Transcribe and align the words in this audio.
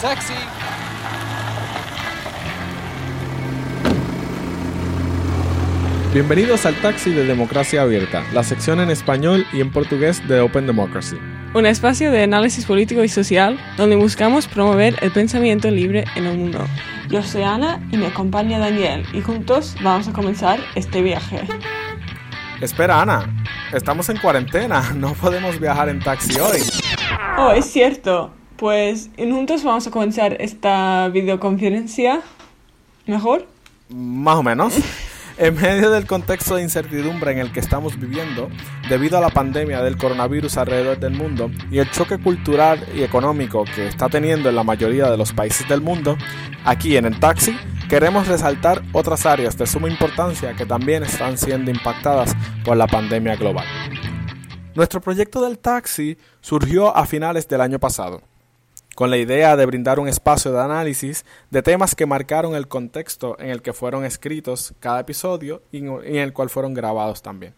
Taxi. 0.00 0.32
Bienvenidos 6.14 6.66
al 6.66 6.80
Taxi 6.80 7.10
de 7.10 7.24
Democracia 7.24 7.82
Abierta, 7.82 8.22
la 8.32 8.44
sección 8.44 8.78
en 8.78 8.90
español 8.90 9.44
y 9.52 9.60
en 9.60 9.72
portugués 9.72 10.26
de 10.28 10.40
Open 10.40 10.68
Democracy. 10.68 11.16
Un 11.52 11.66
espacio 11.66 12.12
de 12.12 12.22
análisis 12.22 12.64
político 12.64 13.02
y 13.02 13.08
social 13.08 13.58
donde 13.76 13.96
buscamos 13.96 14.46
promover 14.46 14.94
el 15.00 15.10
pensamiento 15.10 15.68
libre 15.68 16.04
en 16.14 16.26
el 16.26 16.38
mundo. 16.38 16.64
Yo 17.08 17.20
soy 17.24 17.42
Ana 17.42 17.80
y 17.90 17.96
me 17.96 18.06
acompaña 18.06 18.60
Daniel 18.60 19.04
y 19.12 19.20
juntos 19.20 19.74
vamos 19.82 20.06
a 20.06 20.12
comenzar 20.12 20.60
este 20.76 21.02
viaje. 21.02 21.40
Espera, 22.60 23.02
Ana, 23.02 23.28
estamos 23.72 24.08
en 24.10 24.18
cuarentena, 24.18 24.92
no 24.94 25.14
podemos 25.14 25.58
viajar 25.58 25.88
en 25.88 25.98
taxi 25.98 26.38
hoy. 26.38 26.60
Oh, 27.36 27.50
es 27.50 27.64
cierto. 27.64 28.37
Pues 28.58 29.08
juntos 29.16 29.62
vamos 29.62 29.86
a 29.86 29.92
comenzar 29.92 30.36
esta 30.42 31.08
videoconferencia. 31.10 32.22
¿Mejor? 33.06 33.46
Más 33.88 34.36
o 34.36 34.42
menos. 34.42 34.74
En 35.40 35.54
medio 35.54 35.92
del 35.92 36.04
contexto 36.04 36.56
de 36.56 36.64
incertidumbre 36.64 37.30
en 37.30 37.38
el 37.38 37.52
que 37.52 37.60
estamos 37.60 37.96
viviendo, 37.96 38.48
debido 38.88 39.18
a 39.18 39.20
la 39.20 39.30
pandemia 39.30 39.80
del 39.82 39.96
coronavirus 39.96 40.56
alrededor 40.56 40.98
del 40.98 41.12
mundo 41.12 41.48
y 41.70 41.78
el 41.78 41.88
choque 41.92 42.18
cultural 42.18 42.84
y 42.92 43.04
económico 43.04 43.62
que 43.62 43.86
está 43.86 44.08
teniendo 44.08 44.48
en 44.48 44.56
la 44.56 44.64
mayoría 44.64 45.08
de 45.08 45.16
los 45.16 45.32
países 45.32 45.68
del 45.68 45.80
mundo, 45.80 46.18
aquí 46.64 46.96
en 46.96 47.04
el 47.04 47.20
taxi 47.20 47.56
queremos 47.88 48.26
resaltar 48.26 48.82
otras 48.92 49.26
áreas 49.26 49.56
de 49.56 49.68
suma 49.68 49.88
importancia 49.88 50.54
que 50.54 50.66
también 50.66 51.04
están 51.04 51.38
siendo 51.38 51.70
impactadas 51.70 52.34
por 52.64 52.76
la 52.76 52.88
pandemia 52.88 53.36
global. 53.36 53.66
Nuestro 54.74 55.00
proyecto 55.00 55.44
del 55.44 55.60
taxi 55.60 56.18
surgió 56.40 56.96
a 56.96 57.06
finales 57.06 57.46
del 57.46 57.60
año 57.60 57.78
pasado 57.78 58.22
con 58.98 59.10
la 59.10 59.16
idea 59.16 59.56
de 59.56 59.64
brindar 59.64 60.00
un 60.00 60.08
espacio 60.08 60.50
de 60.50 60.60
análisis 60.60 61.24
de 61.50 61.62
temas 61.62 61.94
que 61.94 62.04
marcaron 62.04 62.56
el 62.56 62.66
contexto 62.66 63.38
en 63.38 63.50
el 63.50 63.62
que 63.62 63.72
fueron 63.72 64.04
escritos 64.04 64.74
cada 64.80 64.98
episodio 64.98 65.62
y 65.70 65.86
en 65.86 66.16
el 66.16 66.32
cual 66.32 66.50
fueron 66.50 66.74
grabados 66.74 67.22
también. 67.22 67.54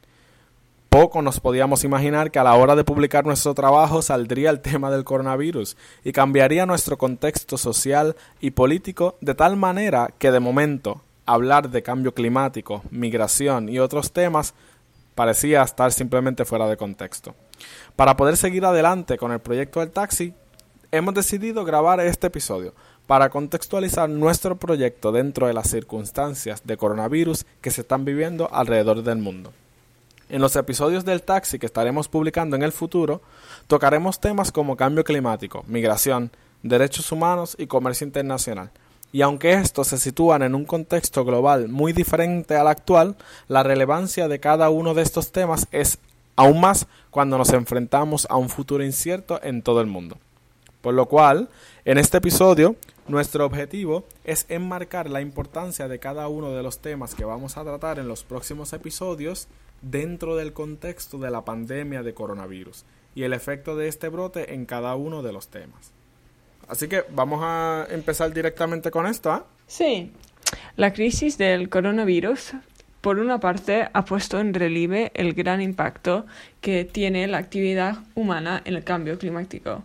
Poco 0.90 1.22
nos 1.22 1.40
podíamos 1.40 1.82
imaginar 1.82 2.30
que 2.30 2.38
a 2.38 2.44
la 2.44 2.56
hora 2.56 2.76
de 2.76 2.84
publicar 2.84 3.24
nuestro 3.24 3.54
trabajo 3.54 4.02
saldría 4.02 4.50
el 4.50 4.60
tema 4.60 4.90
del 4.90 5.04
coronavirus 5.04 5.78
y 6.04 6.12
cambiaría 6.12 6.66
nuestro 6.66 6.98
contexto 6.98 7.56
social 7.56 8.16
y 8.42 8.50
político 8.50 9.16
de 9.22 9.34
tal 9.34 9.56
manera 9.56 10.12
que 10.18 10.32
de 10.32 10.40
momento 10.40 11.00
hablar 11.24 11.70
de 11.70 11.82
cambio 11.82 12.12
climático, 12.12 12.82
migración 12.90 13.70
y 13.70 13.78
otros 13.78 14.12
temas 14.12 14.52
parecía 15.14 15.62
estar 15.62 15.90
simplemente 15.90 16.44
fuera 16.44 16.66
de 16.66 16.76
contexto. 16.76 17.34
Para 17.96 18.14
poder 18.18 18.36
seguir 18.36 18.66
adelante 18.66 19.16
con 19.16 19.32
el 19.32 19.40
proyecto 19.40 19.80
del 19.80 19.90
taxi, 19.90 20.34
hemos 20.92 21.14
decidido 21.14 21.64
grabar 21.64 22.00
este 22.00 22.26
episodio 22.26 22.74
para 23.06 23.30
contextualizar 23.30 24.08
nuestro 24.08 24.56
proyecto 24.56 25.12
dentro 25.12 25.46
de 25.46 25.52
las 25.52 25.68
circunstancias 25.68 26.62
de 26.64 26.76
coronavirus 26.76 27.46
que 27.60 27.70
se 27.70 27.82
están 27.82 28.04
viviendo 28.04 28.48
alrededor 28.52 29.02
del 29.02 29.18
mundo. 29.18 29.52
En 30.28 30.40
los 30.40 30.54
episodios 30.54 31.04
del 31.04 31.22
taxi 31.22 31.58
que 31.58 31.66
estaremos 31.66 32.08
publicando 32.08 32.54
en 32.54 32.62
el 32.62 32.72
futuro, 32.72 33.20
tocaremos 33.66 34.20
temas 34.20 34.52
como 34.52 34.76
cambio 34.76 35.02
climático, 35.02 35.64
migración, 35.66 36.30
derechos 36.62 37.10
humanos 37.10 37.56
y 37.58 37.66
comercio 37.66 38.06
internacional. 38.06 38.70
Y 39.12 39.22
aunque 39.22 39.54
estos 39.54 39.88
se 39.88 39.98
sitúan 39.98 40.42
en 40.42 40.54
un 40.54 40.64
contexto 40.64 41.24
global 41.24 41.68
muy 41.68 41.92
diferente 41.92 42.54
al 42.54 42.68
actual, 42.68 43.16
la 43.48 43.64
relevancia 43.64 44.28
de 44.28 44.38
cada 44.38 44.70
uno 44.70 44.94
de 44.94 45.02
estos 45.02 45.32
temas 45.32 45.66
es 45.72 45.98
aún 46.36 46.60
más 46.60 46.86
cuando 47.10 47.36
nos 47.36 47.52
enfrentamos 47.52 48.28
a 48.30 48.36
un 48.36 48.48
futuro 48.48 48.84
incierto 48.84 49.40
en 49.42 49.62
todo 49.62 49.80
el 49.80 49.88
mundo. 49.88 50.16
Por 50.80 50.94
lo 50.94 51.06
cual, 51.06 51.48
en 51.84 51.98
este 51.98 52.18
episodio, 52.18 52.76
nuestro 53.06 53.44
objetivo 53.44 54.04
es 54.24 54.46
enmarcar 54.48 55.10
la 55.10 55.20
importancia 55.20 55.88
de 55.88 55.98
cada 55.98 56.28
uno 56.28 56.52
de 56.52 56.62
los 56.62 56.78
temas 56.78 57.14
que 57.14 57.24
vamos 57.24 57.56
a 57.56 57.64
tratar 57.64 57.98
en 57.98 58.08
los 58.08 58.24
próximos 58.24 58.72
episodios 58.72 59.48
dentro 59.82 60.36
del 60.36 60.52
contexto 60.52 61.18
de 61.18 61.30
la 61.30 61.44
pandemia 61.44 62.02
de 62.02 62.14
coronavirus 62.14 62.84
y 63.14 63.24
el 63.24 63.32
efecto 63.32 63.76
de 63.76 63.88
este 63.88 64.08
brote 64.08 64.54
en 64.54 64.64
cada 64.64 64.94
uno 64.94 65.22
de 65.22 65.32
los 65.32 65.48
temas. 65.48 65.92
Así 66.68 66.88
que 66.88 67.04
vamos 67.10 67.40
a 67.42 67.86
empezar 67.90 68.32
directamente 68.32 68.90
con 68.90 69.06
esto. 69.06 69.34
¿eh? 69.34 69.40
Sí, 69.66 70.12
la 70.76 70.92
crisis 70.92 71.36
del 71.36 71.68
coronavirus 71.68 72.52
por 73.00 73.18
una 73.18 73.40
parte, 73.40 73.88
ha 73.92 74.04
puesto 74.04 74.40
en 74.40 74.52
relieve 74.52 75.10
el 75.14 75.32
gran 75.32 75.60
impacto 75.60 76.26
que 76.60 76.84
tiene 76.84 77.26
la 77.26 77.38
actividad 77.38 77.98
humana 78.14 78.60
en 78.64 78.74
el 78.74 78.84
cambio 78.84 79.18
climático 79.18 79.82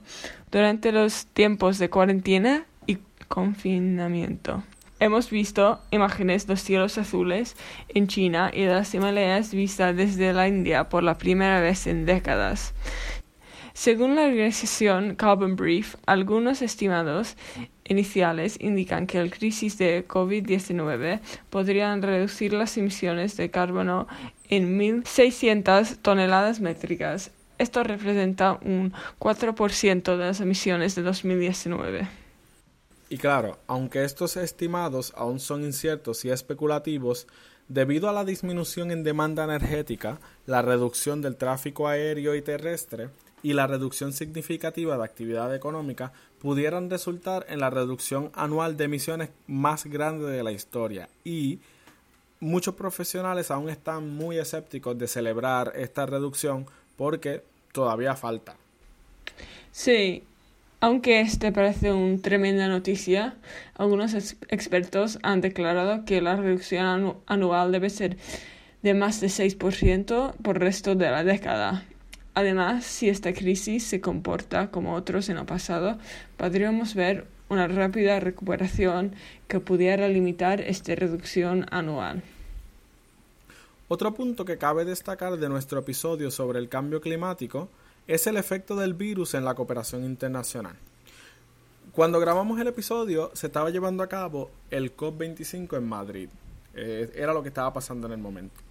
durante 0.51 0.91
los 0.91 1.25
tiempos 1.27 1.79
de 1.79 1.89
cuarentena 1.89 2.65
y 2.85 2.97
confinamiento. 3.27 4.63
Hemos 4.99 5.29
visto 5.29 5.81
imágenes 5.91 6.47
de 6.47 6.53
los 6.53 6.61
cielos 6.61 6.97
azules 6.97 7.57
en 7.89 8.07
China 8.07 8.49
y 8.53 8.61
de 8.61 8.73
las 8.73 8.93
Himalayas 8.93 9.53
vistas 9.53 9.95
desde 9.95 10.31
la 10.31 10.47
India 10.47 10.87
por 10.87 11.03
la 11.03 11.17
primera 11.17 11.59
vez 11.59 11.85
en 11.87 12.05
décadas. 12.05 12.73
Según 13.73 14.15
la 14.15 14.23
organización 14.23 15.15
Carbon 15.15 15.57
Brief, 15.57 15.95
algunos 16.05 16.61
estimados 16.61 17.35
iniciales 17.88 18.57
indican 18.59 19.07
que 19.07 19.23
la 19.23 19.29
crisis 19.29 19.78
de 19.78 20.07
COVID-19 20.07 21.22
podrían 21.50 22.01
reducir 22.01 22.53
las 22.53 22.78
emisiones 22.78 23.38
de 23.38 23.51
carbono 23.51 24.07
en 24.50 24.79
1.600 24.79 25.97
toneladas 26.01 26.59
métricas. 26.59 27.31
Esto 27.57 27.84
representa 27.84 28.59
un 28.63 28.91
4% 29.19 30.18
de 30.18 30.25
las 30.25 30.41
emisiones 30.41 30.96
de 30.96 31.03
2019. 31.03 32.07
Y 33.07 33.18
claro, 33.18 33.59
aunque 33.68 34.03
estos 34.03 34.35
estimados 34.35 35.13
aún 35.16 35.40
son 35.40 35.63
inciertos 35.63 36.25
y 36.25 36.31
especulativos, 36.31 37.28
debido 37.67 38.09
a 38.09 38.13
la 38.13 38.25
disminución 38.25 38.91
en 38.91 39.03
demanda 39.03 39.44
energética, 39.44 40.19
la 40.47 40.62
reducción 40.62 41.22
del 41.22 41.35
tráfico 41.35 41.88
aéreo 41.88 42.35
y 42.35 42.41
terrestre, 42.41 43.09
y 43.45 43.53
la 43.53 43.67
reducción 43.67 44.11
significativa 44.11 44.97
de 44.97 45.03
actividad 45.03 45.53
económica 45.53 46.11
pudieran 46.39 46.89
resultar 46.89 47.45
en 47.47 47.59
la 47.59 47.69
reducción 47.69 48.31
anual 48.33 48.75
de 48.75 48.85
emisiones 48.85 49.29
más 49.45 49.85
grande 49.85 50.31
de 50.31 50.41
la 50.41 50.51
historia 50.51 51.09
y 51.23 51.59
muchos 52.39 52.73
profesionales 52.73 53.51
aún 53.51 53.69
están 53.69 54.09
muy 54.09 54.39
escépticos 54.39 54.97
de 54.97 55.07
celebrar 55.07 55.73
esta 55.75 56.07
reducción 56.07 56.66
porque 56.97 57.44
todavía 57.72 58.16
falta. 58.16 58.55
Sí, 59.72 60.23
aunque 60.79 61.22
este 61.22 61.51
parece 61.51 61.94
una 61.94 62.19
tremenda 62.23 62.67
noticia, 62.67 63.35
algunos 63.75 64.16
expertos 64.50 65.19
han 65.22 65.41
declarado 65.41 66.03
que 66.03 66.19
la 66.19 66.35
reducción 66.35 67.16
anual 67.28 67.72
debe 67.72 67.91
ser 67.91 68.17
de 68.81 68.95
más 68.95 69.22
de 69.22 69.28
6% 69.28 70.34
por 70.41 70.55
el 70.55 70.61
resto 70.63 70.95
de 70.95 71.11
la 71.11 71.23
década. 71.23 71.85
Además, 72.35 72.84
si 72.85 73.07
esta 73.07 73.34
crisis 73.34 73.85
se 73.85 74.01
comporta 74.01 74.69
como 74.69 74.94
otros 74.94 75.29
en 75.29 75.38
el 75.38 75.46
pasado, 75.46 75.97
podríamos 76.35 76.94
ver 76.94 77.28
una 77.47 77.66
rápida 77.69 78.19
recuperación 78.19 79.16
que 79.47 79.62
pudiera 79.62 80.09
limitar 80.09 80.59
esta 80.59 80.96
reducción 80.96 81.66
anual. 81.72 82.22
Otro 83.88 84.13
punto 84.13 84.44
que 84.44 84.57
cabe 84.57 84.84
destacar 84.84 85.38
de 85.38 85.47
nuestro 85.47 85.79
episodio 85.79 86.29
sobre 86.29 86.59
el 86.59 86.68
cambio 86.68 87.00
climático 87.00 87.69
es 88.06 88.28
el 88.28 88.35
efecto 88.35 88.75
del 88.75 88.96
virus 88.96 89.34
en 89.34 89.46
la 89.46 89.56
cooperación 89.56 90.03
internacional. 90.03 90.75
Cuando 91.94 92.19
grabamos 92.19 92.59
el 92.59 92.67
episodio 92.67 93.31
se 93.34 93.47
estaba 93.47 93.69
llevando 93.69 94.03
a 94.03 94.09
cabo 94.09 94.52
el 94.72 94.94
COP25 94.94 95.78
en 95.78 95.88
Madrid. 95.88 96.29
Eh, 96.73 97.09
era 97.16 97.34
lo 97.34 97.41
que 97.41 97.47
estaba 97.47 97.72
pasando 97.72 98.07
en 98.07 98.13
el 98.13 98.19
momento 98.19 98.64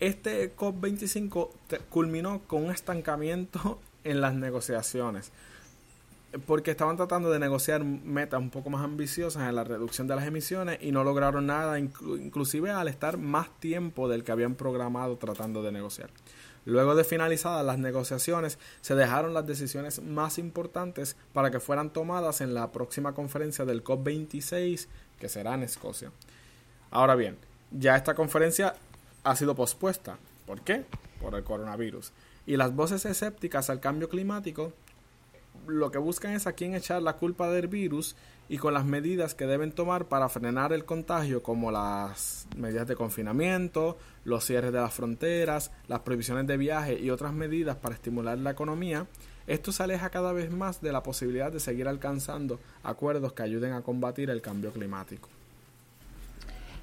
este 0.00 0.54
COP25 0.54 1.50
culminó 1.88 2.42
con 2.46 2.64
un 2.64 2.70
estancamiento 2.70 3.80
en 4.04 4.20
las 4.20 4.34
negociaciones 4.34 5.32
porque 6.44 6.72
estaban 6.72 6.96
tratando 6.96 7.30
de 7.30 7.38
negociar 7.38 7.84
metas 7.84 8.40
un 8.40 8.50
poco 8.50 8.68
más 8.68 8.84
ambiciosas 8.84 9.48
en 9.48 9.54
la 9.54 9.64
reducción 9.64 10.06
de 10.06 10.16
las 10.16 10.26
emisiones 10.26 10.78
y 10.82 10.92
no 10.92 11.04
lograron 11.04 11.46
nada, 11.46 11.78
inclusive 11.78 12.70
al 12.70 12.88
estar 12.88 13.16
más 13.16 13.48
tiempo 13.60 14.08
del 14.08 14.24
que 14.24 14.32
habían 14.32 14.54
programado 14.54 15.16
tratando 15.16 15.62
de 15.62 15.72
negociar. 15.72 16.10
Luego 16.64 16.96
de 16.96 17.04
finalizadas 17.04 17.64
las 17.64 17.78
negociaciones, 17.78 18.58
se 18.80 18.96
dejaron 18.96 19.34
las 19.34 19.46
decisiones 19.46 20.02
más 20.02 20.38
importantes 20.38 21.16
para 21.32 21.50
que 21.50 21.60
fueran 21.60 21.90
tomadas 21.90 22.40
en 22.40 22.54
la 22.54 22.72
próxima 22.72 23.14
conferencia 23.14 23.64
del 23.64 23.84
COP26, 23.84 24.88
que 25.20 25.28
será 25.28 25.54
en 25.54 25.62
Escocia. 25.62 26.10
Ahora 26.90 27.14
bien, 27.14 27.38
ya 27.70 27.96
esta 27.96 28.14
conferencia 28.14 28.74
ha 29.26 29.36
sido 29.36 29.54
pospuesta. 29.54 30.18
¿Por 30.46 30.60
qué? 30.62 30.84
Por 31.20 31.34
el 31.34 31.42
coronavirus. 31.42 32.12
Y 32.46 32.56
las 32.56 32.74
voces 32.74 33.04
escépticas 33.04 33.68
al 33.70 33.80
cambio 33.80 34.08
climático 34.08 34.72
lo 35.66 35.90
que 35.90 35.98
buscan 35.98 36.32
es 36.32 36.46
a 36.46 36.52
quién 36.52 36.74
echar 36.74 37.02
la 37.02 37.16
culpa 37.16 37.50
del 37.50 37.66
virus 37.66 38.14
y 38.48 38.58
con 38.58 38.72
las 38.72 38.84
medidas 38.84 39.34
que 39.34 39.46
deben 39.46 39.72
tomar 39.72 40.06
para 40.06 40.28
frenar 40.28 40.72
el 40.72 40.84
contagio, 40.84 41.42
como 41.42 41.72
las 41.72 42.46
medidas 42.56 42.86
de 42.86 42.94
confinamiento, 42.94 43.98
los 44.24 44.44
cierres 44.44 44.72
de 44.72 44.78
las 44.78 44.94
fronteras, 44.94 45.72
las 45.88 46.00
prohibiciones 46.00 46.46
de 46.46 46.56
viaje 46.56 47.00
y 47.00 47.10
otras 47.10 47.32
medidas 47.32 47.76
para 47.76 47.96
estimular 47.96 48.38
la 48.38 48.50
economía, 48.50 49.06
Esto 49.48 49.70
se 49.70 49.82
aleja 49.82 50.10
cada 50.10 50.32
vez 50.32 50.50
más 50.52 50.80
de 50.80 50.90
la 50.90 51.04
posibilidad 51.04 51.52
de 51.52 51.60
seguir 51.60 51.86
alcanzando 51.86 52.58
acuerdos 52.82 53.32
que 53.32 53.44
ayuden 53.44 53.72
a 53.72 53.82
combatir 53.82 54.28
el 54.30 54.42
cambio 54.42 54.72
climático. 54.72 55.28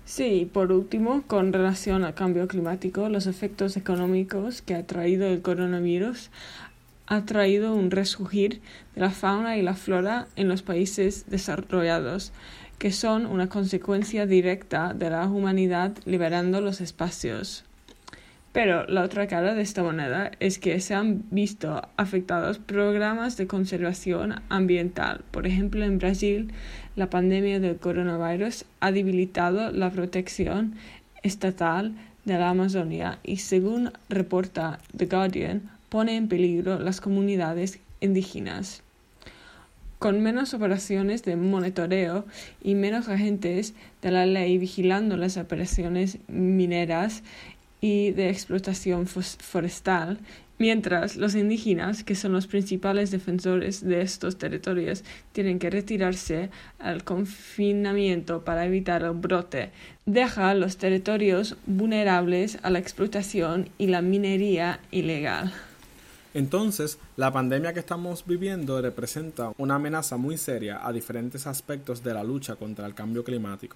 Sí, 0.06 0.50
por 0.52 0.72
último, 0.74 1.24
con 1.28 1.54
relación 1.54 2.04
al 2.04 2.14
cambio 2.14 2.48
climático, 2.48 3.08
los 3.08 3.26
efectos 3.26 3.78
económicos 3.78 4.62
que 4.62 4.76
ha 4.76 4.86
traído 4.86 5.28
el 5.28 5.42
coronavirus 5.42 6.30
ha 7.08 7.26
traído 7.26 7.74
un 7.74 7.90
resurgir 7.90 8.62
de 8.96 9.02
la 9.02 9.12
fauna 9.12 9.58
y 9.58 9.62
la 9.62 9.76
flora 9.76 10.28
en 10.36 10.50
los 10.50 10.62
países 10.62 11.26
desarrollados, 11.30 12.34
que 12.80 12.92
son 12.92 13.26
una 13.26 13.48
consecuencia 13.48 14.26
directa 14.26 14.94
de 14.94 15.10
la 15.10 15.26
humanidad 15.28 15.94
liberando 16.06 16.60
los 16.60 16.82
espacios. 16.82 17.64
Pero 18.52 18.86
la 18.86 19.02
otra 19.02 19.26
cara 19.28 19.56
de 19.56 19.64
esta 19.64 19.82
moneda 19.82 20.32
es 20.40 20.60
que 20.60 20.80
se 20.80 20.94
han 20.94 21.24
visto 21.32 21.82
afectados 21.98 22.60
programas 22.60 23.36
de 23.36 23.48
conservación 23.48 24.44
ambiental. 24.50 25.24
Por 25.32 25.48
ejemplo, 25.48 25.84
en 25.84 25.98
Brasil, 25.98 26.54
la 26.96 27.10
pandemia 27.10 27.60
del 27.60 27.78
coronavirus 27.78 28.66
ha 28.80 28.92
debilitado 28.92 29.72
la 29.72 29.90
protección 29.90 30.76
estatal 31.24 31.94
de 32.26 32.38
la 32.38 32.50
Amazonia 32.50 33.20
y, 33.24 33.38
según 33.38 33.92
reporta 34.10 34.80
The 34.96 35.08
Guardian, 35.08 35.70
pone 35.90 36.16
en 36.16 36.28
peligro 36.28 36.80
las 36.80 37.02
comunidades 37.02 37.80
indígenas. 38.00 38.82
Con 40.00 40.22
menos 40.22 40.54
operaciones 40.54 41.24
de 41.24 41.36
monitoreo 41.38 42.26
y 42.62 42.76
menos 42.76 43.08
agentes 43.08 43.74
de 44.02 44.12
la 44.12 44.26
ley 44.26 44.58
vigilando 44.58 45.16
las 45.16 45.38
operaciones 45.38 46.18
mineras 46.28 47.24
y 47.84 48.12
de 48.12 48.30
explotación 48.30 49.08
forestal, 49.08 50.18
mientras 50.58 51.18
los 51.18 51.36
indígenas, 51.36 52.06
que 52.06 52.16
son 52.16 52.32
los 52.32 52.48
principales 52.48 53.12
defensores 53.12 53.84
de 53.84 54.00
estos 54.00 54.38
territorios, 54.38 55.04
tienen 55.34 55.60
que 55.60 55.70
retirarse 55.70 56.50
al 56.80 57.04
confinamiento 57.04 58.46
para 58.46 58.66
evitar 58.66 59.04
el 59.04 59.12
brote, 59.12 59.72
deja 60.06 60.54
los 60.54 60.78
territorios 60.78 61.58
vulnerables 61.66 62.58
a 62.64 62.70
la 62.70 62.80
explotación 62.80 63.68
y 63.78 63.88
la 63.88 64.02
minería 64.02 64.80
ilegal. 64.90 65.52
Entonces, 66.34 67.00
la 67.18 67.34
pandemia 67.34 67.74
que 67.74 67.82
estamos 67.82 68.24
viviendo 68.26 68.82
representa 68.82 69.52
una 69.58 69.76
amenaza 69.76 70.16
muy 70.16 70.38
seria 70.38 70.88
a 70.88 70.94
diferentes 70.94 71.48
aspectos 71.48 72.02
de 72.02 72.14
la 72.14 72.24
lucha 72.24 72.56
contra 72.56 72.86
el 72.86 72.94
cambio 72.94 73.26
climático. 73.26 73.76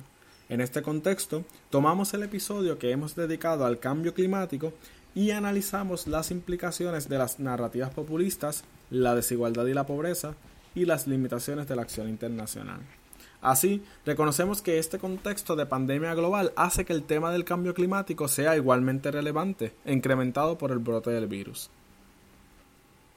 En 0.50 0.62
este 0.62 0.82
contexto, 0.82 1.44
tomamos 1.70 2.14
el 2.14 2.24
episodio 2.24 2.80
que 2.80 2.92
hemos 2.92 3.16
dedicado 3.16 3.66
al 3.66 3.80
cambio 3.80 4.14
climático 4.14 4.74
y 5.14 5.32
analizamos 5.32 6.08
las 6.08 6.32
implicaciones 6.32 7.10
de 7.10 7.18
las 7.18 7.40
narrativas 7.40 7.94
populistas, 7.94 8.64
la 8.90 9.14
desigualdad 9.14 9.66
y 9.66 9.74
la 9.74 9.86
pobreza 9.86 10.36
y 10.74 10.86
las 10.86 11.08
limitaciones 11.08 11.68
de 11.68 11.76
la 11.76 11.82
acción 11.82 12.08
internacional. 12.08 12.80
Así, 13.42 13.84
reconocemos 14.06 14.62
que 14.62 14.80
este 14.80 15.00
contexto 15.00 15.56
de 15.56 15.66
pandemia 15.66 16.14
global 16.14 16.54
hace 16.56 16.86
que 16.86 16.94
el 16.94 17.04
tema 17.04 17.32
del 17.32 17.44
cambio 17.44 17.74
climático 17.74 18.28
sea 18.28 18.56
igualmente 18.56 19.12
relevante, 19.12 19.74
incrementado 19.86 20.58
por 20.58 20.72
el 20.72 20.80
brote 20.80 21.12
del 21.12 21.28
virus. 21.28 21.70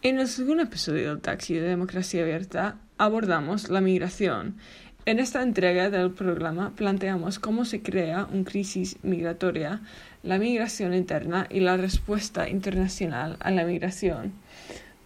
En 0.03 0.19
el 0.19 0.29
segundo 0.29 0.63
episodio 0.63 1.11
del 1.11 1.21
Taxi 1.21 1.55
de 1.55 1.69
Democracia 1.69 2.23
Abierta 2.23 2.79
abordamos 2.97 3.69
la 3.69 3.81
migración. 3.83 4.57
En 5.07 5.19
esta 5.19 5.43
entrega 5.43 5.89
del 5.89 6.11
programa 6.11 6.73
planteamos 6.77 7.39
cómo 7.39 7.65
se 7.65 7.81
crea 7.81 8.29
una 8.31 8.45
crisis 8.45 8.99
migratoria, 9.03 9.81
la 10.23 10.39
migración 10.39 10.93
interna 10.93 11.47
y 11.49 11.61
la 11.61 11.79
respuesta 11.79 12.51
internacional 12.51 13.39
a 13.41 13.51
la 13.51 13.65
migración. 13.65 14.35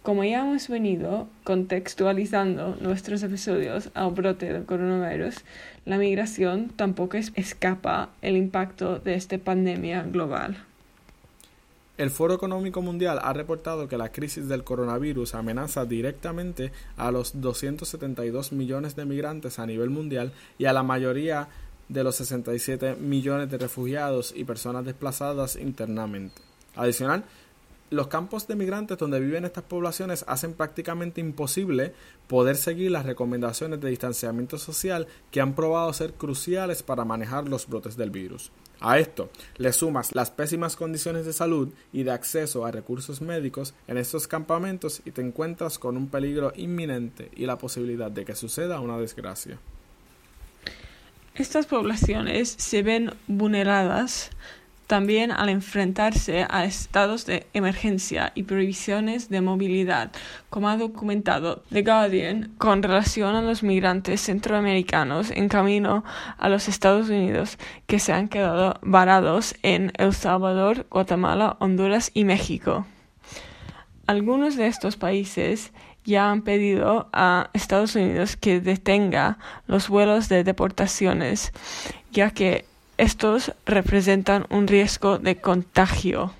Como 0.03 0.25
ya 0.25 0.41
hemos 0.41 0.67
venido 0.67 1.29
contextualizando 1.45 2.77
nuestros 2.81 3.23
episodios 3.23 3.89
al 3.93 4.11
brote 4.11 4.51
del 4.51 4.65
coronavirus, 4.65 5.37
la 5.85 5.97
migración 5.97 6.69
tampoco 6.75 7.15
escapa 7.17 8.09
el 8.21 8.35
impacto 8.35 8.99
de 8.99 9.15
esta 9.15 9.37
pandemia 9.37 10.03
global. 10.03 10.57
El 11.97 12.09
Foro 12.09 12.33
Económico 12.33 12.81
Mundial 12.81 13.21
ha 13.23 13.31
reportado 13.31 13.87
que 13.87 13.97
la 13.97 14.11
crisis 14.11 14.49
del 14.49 14.65
coronavirus 14.65 15.33
amenaza 15.33 15.85
directamente 15.85 16.73
a 16.97 17.09
los 17.09 17.39
272 17.39 18.51
millones 18.51 18.97
de 18.97 19.05
migrantes 19.05 19.59
a 19.59 19.65
nivel 19.65 19.89
mundial 19.89 20.33
y 20.57 20.65
a 20.65 20.73
la 20.73 20.83
mayoría 20.83 21.47
de 21.87 22.03
los 22.03 22.17
67 22.17 22.95
millones 22.95 23.49
de 23.49 23.57
refugiados 23.57 24.33
y 24.35 24.43
personas 24.43 24.83
desplazadas 24.83 25.55
internamente. 25.55 26.41
Adicional, 26.75 27.23
los 27.89 28.07
campos 28.07 28.47
de 28.47 28.55
migrantes 28.55 28.97
donde 28.97 29.19
viven 29.19 29.45
estas 29.45 29.63
poblaciones 29.63 30.25
hacen 30.27 30.53
prácticamente 30.53 31.21
imposible 31.21 31.93
poder 32.27 32.55
seguir 32.55 32.91
las 32.91 33.05
recomendaciones 33.05 33.79
de 33.79 33.89
distanciamiento 33.89 34.57
social 34.57 35.07
que 35.31 35.41
han 35.41 35.53
probado 35.53 35.93
ser 35.93 36.13
cruciales 36.13 36.83
para 36.83 37.05
manejar 37.05 37.47
los 37.47 37.67
brotes 37.67 37.95
del 37.95 38.09
virus. 38.09 38.51
A 38.81 38.99
esto 38.99 39.29
le 39.57 39.71
sumas 39.71 40.13
las 40.13 40.31
pésimas 40.31 40.75
condiciones 40.75 41.25
de 41.25 41.33
salud 41.33 41.69
y 41.93 42.03
de 42.03 42.11
acceso 42.11 42.65
a 42.65 42.71
recursos 42.71 43.21
médicos 43.21 43.73
en 43.87 43.97
estos 43.97 44.27
campamentos 44.27 45.01
y 45.05 45.11
te 45.11 45.21
encuentras 45.21 45.79
con 45.79 45.95
un 45.95 46.07
peligro 46.07 46.51
inminente 46.55 47.31
y 47.35 47.45
la 47.45 47.57
posibilidad 47.57 48.11
de 48.11 48.25
que 48.25 48.35
suceda 48.35 48.81
una 48.81 48.97
desgracia. 48.97 49.59
Estas 51.35 51.65
poblaciones 51.65 52.49
se 52.49 52.81
ven 52.81 53.13
vulneradas 53.27 54.31
también 54.87 55.31
al 55.31 55.49
enfrentarse 55.49 56.45
a 56.49 56.65
estados 56.65 57.25
de 57.25 57.47
emergencia 57.53 58.31
y 58.35 58.43
prohibiciones 58.43 59.29
de 59.29 59.41
movilidad, 59.41 60.11
como 60.49 60.69
ha 60.69 60.77
documentado 60.77 61.63
The 61.71 61.81
Guardian 61.81 62.53
con 62.57 62.83
relación 62.83 63.35
a 63.35 63.41
los 63.41 63.63
migrantes 63.63 64.21
centroamericanos 64.21 65.31
en 65.31 65.49
camino 65.49 66.03
a 66.37 66.49
los 66.49 66.67
Estados 66.67 67.09
Unidos 67.09 67.57
que 67.87 67.99
se 67.99 68.13
han 68.13 68.27
quedado 68.27 68.79
varados 68.81 69.55
en 69.63 69.91
El 69.97 70.13
Salvador, 70.13 70.85
Guatemala, 70.89 71.57
Honduras 71.59 72.11
y 72.13 72.23
México. 72.23 72.85
Algunos 74.07 74.55
de 74.55 74.67
estos 74.67 74.97
países 74.97 75.73
ya 76.03 76.29
han 76.29 76.43
pedido 76.43 77.09
a 77.11 77.49
Estados 77.53 77.95
Unidos 77.95 78.37
que 78.37 78.61
detenga 78.61 79.39
los 79.65 79.89
vuelos 79.89 80.29
de 80.29 80.43
deportaciones, 80.43 81.51
ya 82.11 82.29
que 82.29 82.65
estos 82.97 83.53
representan 83.65 84.45
un 84.49 84.67
riesgo 84.67 85.17
de 85.17 85.35
contagio. 85.37 86.33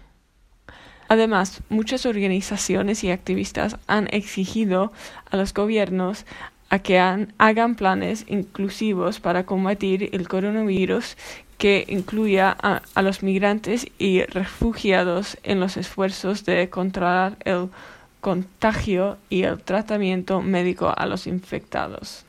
Además, 1.07 1.61
muchas 1.69 2.05
organizaciones 2.05 3.03
y 3.03 3.11
activistas 3.11 3.77
han 3.87 4.07
exigido 4.11 4.91
a 5.29 5.37
los 5.37 5.53
gobiernos 5.53 6.25
a 6.69 6.79
que 6.79 6.99
hagan 6.99 7.75
planes 7.75 8.25
inclusivos 8.27 9.19
para 9.19 9.45
combatir 9.45 10.09
el 10.13 10.27
coronavirus 10.27 11.15
que 11.57 11.85
incluya 11.87 12.55
a, 12.59 12.81
a, 12.95 13.01
los 13.01 13.21
migrantes 13.21 13.87
y 13.99 14.23
refugiados 14.23 15.37
en 15.43 15.59
los 15.59 15.77
esfuerzos 15.77 16.43
de 16.43 16.69
controlar 16.69 17.37
el 17.45 17.69
contagio 18.19 19.17
y 19.29 19.43
el 19.43 19.61
tratamiento 19.61 20.41
médico 20.41 20.91
a 20.95 21.05
los 21.05 21.27
infectados. 21.27 22.24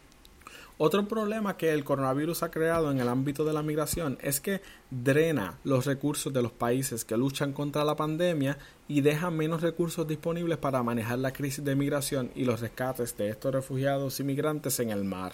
Otro 0.78 1.08
problema 1.08 1.56
que 1.56 1.72
el 1.72 1.84
coronavirus 1.84 2.42
ha 2.42 2.50
creado 2.50 2.90
en 2.90 3.00
el 3.00 3.08
ámbito 3.08 3.46
de 3.46 3.54
la 3.54 3.62
migración 3.62 4.18
es 4.20 4.42
que 4.42 4.60
drena 4.90 5.58
los 5.64 5.86
recursos 5.86 6.34
de 6.34 6.42
los 6.42 6.52
países 6.52 7.06
que 7.06 7.16
luchan 7.16 7.54
contra 7.54 7.82
la 7.82 7.96
pandemia 7.96 8.58
y 8.86 9.00
deja 9.00 9.30
menos 9.30 9.62
recursos 9.62 10.06
disponibles 10.06 10.58
para 10.58 10.82
manejar 10.82 11.18
la 11.18 11.32
crisis 11.32 11.64
de 11.64 11.74
migración 11.74 12.30
y 12.34 12.44
los 12.44 12.60
rescates 12.60 13.16
de 13.16 13.30
estos 13.30 13.54
refugiados 13.54 14.20
y 14.20 14.24
migrantes 14.24 14.78
en 14.78 14.90
el 14.90 15.04
mar. 15.04 15.32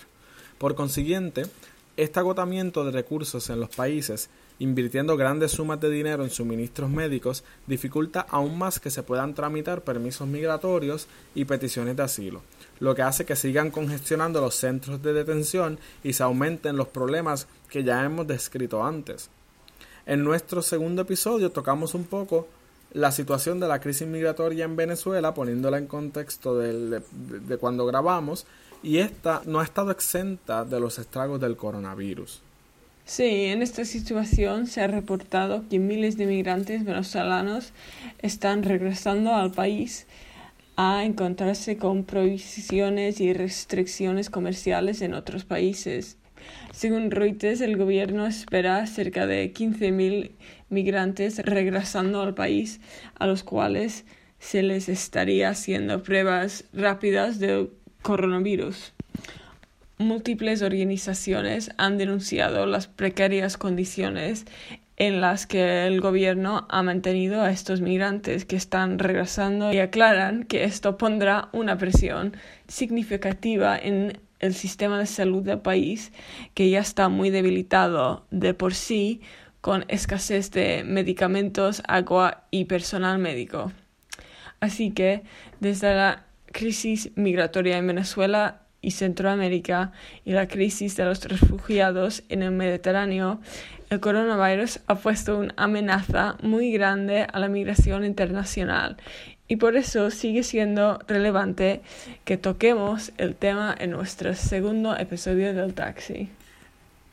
Por 0.59 0.77
consiguiente, 0.77 1.43
este 1.97 2.21
agotamiento 2.21 2.85
de 2.85 2.93
recursos 2.93 3.51
en 3.51 3.59
los 3.59 3.71
países 3.71 4.31
invirtiendo 4.63 5.17
grandes 5.17 5.51
sumas 5.51 5.81
de 5.81 5.91
dinero 5.91 6.23
en 6.23 6.31
suministros 6.31 6.89
médicos 6.89 7.43
dificulta 7.67 8.25
aún 8.31 8.57
más 8.57 8.79
que 8.79 8.91
se 8.91 9.03
puedan 9.03 9.35
tramitar 9.35 9.83
permisos 9.83 10.29
migratorios 10.29 11.09
y 11.35 11.47
peticiones 11.47 11.97
de 11.97 12.05
asilo, 12.05 12.43
lo 12.79 12.95
que 12.95 13.03
hace 13.03 13.25
que 13.25 13.35
sigan 13.35 13.73
congestionando 13.73 14.41
los 14.41 14.55
centros 14.55 15.03
de 15.03 15.15
detención 15.15 15.81
y 16.05 16.13
se 16.13 16.23
aumenten 16.23 16.77
los 16.77 16.87
problemas 16.87 17.49
que 17.69 17.83
ya 17.83 18.05
hemos 18.05 18.29
descrito 18.29 18.85
antes. 18.85 19.31
En 20.07 20.23
nuestro 20.23 20.63
segundo 20.63 21.03
episodio 21.03 21.51
tocamos 21.51 21.95
un 21.95 22.05
poco 22.05 22.47
la 22.93 23.11
situación 23.11 23.59
de 23.59 23.67
la 23.67 23.81
crisis 23.81 24.07
migratoria 24.07 24.65
en 24.65 24.77
Venezuela, 24.77 25.35
poniéndola 25.35 25.79
en 25.79 25.89
contexto 25.89 26.57
de, 26.57 27.03
cuando 27.59 27.85
grabamos, 27.85 28.47
y 28.81 28.99
esta 28.99 29.43
no 29.45 29.59
ha 29.59 29.65
estado 29.65 29.91
exenta 29.91 30.65
de 30.65 30.79
los 30.79 31.01
estragos 31.01 31.41
del 31.41 31.57
coronavirus. 31.57 32.43
Sí, 33.05 33.47
en 33.47 33.63
esta 33.63 33.85
situación 33.85 34.67
se 34.67 34.81
ha 34.81 34.87
reportado 34.87 35.69
que 35.69 35.79
miles 35.79 36.17
de 36.17 36.27
migrantes 36.27 36.85
venezolanos 36.85 37.73
están 38.21 38.63
regresando 38.63 39.35
al 39.35 39.51
país 39.51 40.07
a 40.77 41.05
encontrarse 41.05 41.77
con 41.77 42.05
prohibiciones 42.05 43.21
y 43.21 43.33
restricciones 43.33 44.31
comerciales 44.31 45.03
en 45.03 45.15
otros 45.15 45.45
países. 45.45 46.17
Según 46.73 47.11
Reuters, 47.11 47.61
el 47.61 47.77
gobierno 47.77 48.27
espera 48.27 48.87
cerca 48.87 49.27
de 49.27 49.53
15.000 49.53 50.31
migrantes 50.71 51.39
regresando 51.41 52.23
al 52.23 52.35
país, 52.35 52.81
a 53.19 53.27
los 53.27 53.43
cuales 53.43 54.05
se 54.39 54.63
les 54.63 54.89
estaría 54.89 55.51
haciendo 55.51 56.03
pruebas 56.03 56.65
rápidas 56.73 57.39
del 57.39 57.71
coronavirus. 58.03 58.92
Múltiples 59.99 60.63
organizaciones 60.63 61.71
han 61.77 61.99
denunciado 61.99 62.67
las 62.67 62.89
precarias 62.89 63.57
condiciones 63.57 64.47
en 64.97 65.21
las 65.21 65.47
que 65.47 65.87
el 65.87 66.01
gobierno 66.01 66.67
ha 66.69 66.83
mantenido 66.83 67.43
a 67.43 67.51
estos 67.51 67.81
migrantes 67.81 68.45
que 68.45 68.57
están 68.57 68.99
regresando 68.99 69.73
y 69.73 69.79
aclaran 69.79 70.45
que 70.45 70.65
esto 70.65 70.99
pondrá 70.99 71.49
una 71.53 71.79
presión 71.79 72.37
significativa 72.69 73.77
en 73.79 74.19
el 74.39 74.55
sistema 74.55 74.99
de 74.99 75.07
salud 75.07 75.43
del 75.43 75.61
país, 75.61 76.13
que 76.55 76.69
ya 76.69 76.81
está 76.81 77.09
muy 77.09 77.31
debilitado 77.31 78.27
de 78.31 78.55
por 78.55 78.75
sí, 78.75 79.21
con 79.61 79.85
escasez 79.87 80.51
de 80.51 80.83
medicamentos, 80.85 81.83
agua 81.87 82.45
y 82.51 82.65
personal 82.65 83.19
médico. 83.19 83.73
Así 84.59 84.91
que, 84.91 85.23
desde 85.61 85.95
la 85.95 86.25
crisis 86.47 87.11
migratoria 87.15 87.79
en 87.79 87.87
Venezuela 87.87 88.62
y 88.83 88.91
Centroamérica 88.91 89.93
y 90.25 90.33
la 90.33 90.49
crisis 90.49 90.97
de 90.97 91.07
los 91.07 91.25
refugiados 91.25 92.25
en 92.29 92.43
el 92.43 92.51
Mediterráneo, 92.51 93.41
el 93.89 94.01
coronavirus 94.01 94.81
ha 94.87 94.97
puesto 94.97 95.39
una 95.39 95.55
amenaza 95.57 96.37
muy 96.43 96.73
grande 96.73 97.27
a 97.33 97.39
la 97.39 97.49
migración 97.49 98.05
internacional 98.05 98.97
y 99.49 99.57
por 99.57 99.77
eso 99.77 100.11
sigue 100.11 100.43
siendo 100.43 100.99
relevante 101.07 101.83
que 102.25 102.39
toquemos 102.39 103.13
el 103.19 103.37
tema 103.37 103.75
en 103.79 103.91
nuestro 103.91 104.35
segundo 104.35 104.97
episodio 104.97 105.53
del 105.53 105.75
taxi. 105.75 106.31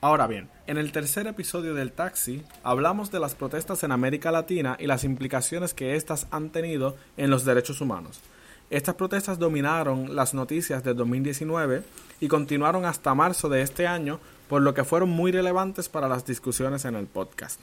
Ahora 0.01 0.27
bien, 0.27 0.47
en 0.65 0.77
el 0.77 0.93
tercer 0.93 1.27
episodio 1.27 1.73
del 1.73 1.91
taxi 1.91 2.41
hablamos 2.63 3.11
de 3.11 3.19
las 3.19 3.35
protestas 3.35 3.83
en 3.83 3.91
América 3.91 4.31
Latina 4.31 4.77
y 4.79 4.87
las 4.87 5.03
implicaciones 5.03 5.73
que 5.73 5.95
éstas 5.95 6.27
han 6.31 6.49
tenido 6.49 6.95
en 7.17 7.29
los 7.29 7.43
derechos 7.43 7.81
humanos. 7.81 8.21
Estas 8.69 8.95
protestas 8.95 9.39
dominaron 9.39 10.15
las 10.15 10.33
noticias 10.33 10.83
de 10.83 10.93
2019 10.93 11.83
y 12.19 12.27
continuaron 12.27 12.85
hasta 12.85 13.15
marzo 13.15 13.49
de 13.49 13.61
este 13.61 13.87
año 13.87 14.19
por 14.47 14.61
lo 14.61 14.73
que 14.73 14.83
fueron 14.83 15.09
muy 15.09 15.31
relevantes 15.31 15.89
para 15.89 16.07
las 16.07 16.25
discusiones 16.25 16.85
en 16.85 16.95
el 16.95 17.07
podcast. 17.07 17.59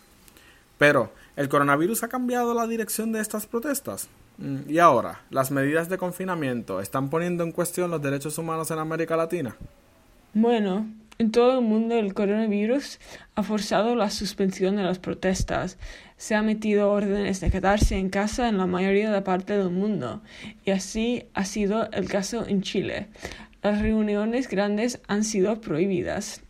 Pero, 0.79 1.11
¿el 1.37 1.49
coronavirus 1.49 2.03
ha 2.03 2.09
cambiado 2.09 2.55
la 2.55 2.67
dirección 2.67 3.13
de 3.13 3.21
estas 3.21 3.47
protestas? 3.47 4.09
Mm, 4.39 4.69
y 4.69 4.79
ahora, 4.79 5.23
¿las 5.31 5.51
medidas 5.51 5.89
de 5.89 5.99
confinamiento 5.99 6.81
están 6.81 7.09
poniendo 7.09 7.45
en 7.45 7.53
cuestión 7.53 7.91
los 7.91 8.03
derechos 8.03 8.37
humanos 8.39 8.71
en 8.71 8.79
América 8.79 9.17
Latina? 9.17 9.57
Bueno, 10.35 10.87
en 11.19 11.31
todo 11.31 11.59
el 11.59 11.65
mundo 11.65 11.95
el 11.95 12.13
coronavirus 12.13 13.01
ha 13.35 13.43
forzado 13.43 13.95
la 13.95 14.11
suspensión 14.11 14.77
de 14.77 14.83
las 14.83 14.99
protestas. 14.99 15.79
Se 16.17 16.35
han 16.35 16.47
metido 16.47 16.91
órdenes 16.91 17.41
de 17.41 17.51
quedarse 17.51 17.99
en 17.99 18.09
casa 18.09 18.49
en 18.49 18.57
la 18.57 18.67
mayoría 18.67 19.13
de 19.13 19.21
parte 19.21 19.59
del 19.59 19.71
mundo. 19.71 20.23
Y 20.65 20.71
así 20.71 21.25
ha 21.35 21.45
sido 21.45 21.91
el 21.93 22.09
caso 22.09 22.47
en 22.47 22.63
Chile. 22.63 23.09
Las 23.63 23.83
reuniones 23.83 24.49
grandes 24.49 25.01
han 25.09 25.25
sido 25.25 25.61
prohibidas. 25.61 26.43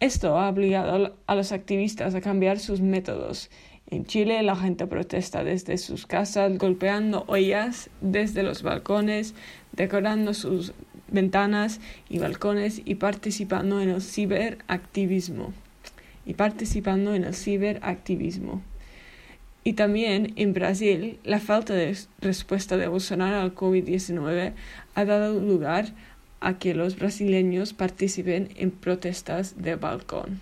Esto 0.00 0.38
ha 0.38 0.48
obligado 0.48 1.16
a 1.26 1.34
los 1.34 1.52
activistas 1.52 2.14
a 2.14 2.20
cambiar 2.20 2.58
sus 2.58 2.80
métodos. 2.80 3.50
En 3.90 4.04
Chile 4.04 4.42
la 4.42 4.54
gente 4.54 4.86
protesta 4.86 5.44
desde 5.44 5.78
sus 5.78 6.06
casas, 6.06 6.58
golpeando 6.58 7.24
ollas 7.26 7.90
desde 8.00 8.42
los 8.42 8.62
balcones, 8.62 9.34
decorando 9.72 10.34
sus 10.34 10.74
ventanas 11.08 11.80
y 12.08 12.18
balcones 12.18 12.82
y 12.84 12.96
participando 12.96 13.80
en 13.80 13.88
el 13.88 14.02
ciberactivismo. 14.02 15.52
Y 16.26 16.34
participando 16.34 17.14
en 17.14 17.24
el 17.24 17.34
ciberactivismo. 17.34 18.62
Y 19.62 19.74
también 19.74 20.32
en 20.36 20.54
Brasil, 20.54 21.18
la 21.24 21.38
falta 21.38 21.74
de 21.74 21.96
respuesta 22.20 22.76
de 22.76 22.88
Bolsonaro 22.88 23.40
al 23.40 23.54
COVID-19 23.54 24.54
ha 24.94 25.04
dado 25.04 25.38
lugar 25.38 25.92
a 26.40 26.58
que 26.58 26.74
los 26.74 26.96
brasileños 26.96 27.74
participen 27.74 28.48
en 28.56 28.70
protestas 28.70 29.62
de 29.62 29.76
balcón. 29.76 30.40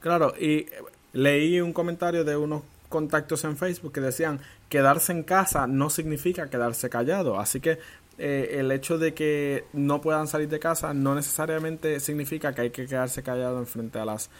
Claro, 0.00 0.34
y 0.40 0.66
leí 1.12 1.60
un 1.60 1.72
comentario 1.72 2.24
de 2.24 2.36
unos 2.36 2.62
contactos 2.88 3.44
en 3.44 3.56
Facebook 3.56 3.92
que 3.92 4.00
decían 4.00 4.40
quedarse 4.68 5.12
en 5.12 5.22
casa 5.22 5.66
no 5.66 5.90
significa 5.90 6.50
quedarse 6.50 6.90
callado, 6.90 7.38
así 7.38 7.60
que 7.60 7.78
eh, 8.18 8.56
el 8.58 8.70
hecho 8.72 8.98
de 8.98 9.14
que 9.14 9.64
no 9.72 10.00
puedan 10.00 10.28
salir 10.28 10.48
de 10.48 10.58
casa 10.58 10.92
no 10.92 11.14
necesariamente 11.14 12.00
significa 12.00 12.54
que 12.54 12.62
hay 12.62 12.70
que 12.70 12.86
quedarse 12.86 13.22
callado 13.22 13.58
en 13.58 13.66
frente 13.66 13.98
a 13.98 14.04
las 14.04 14.30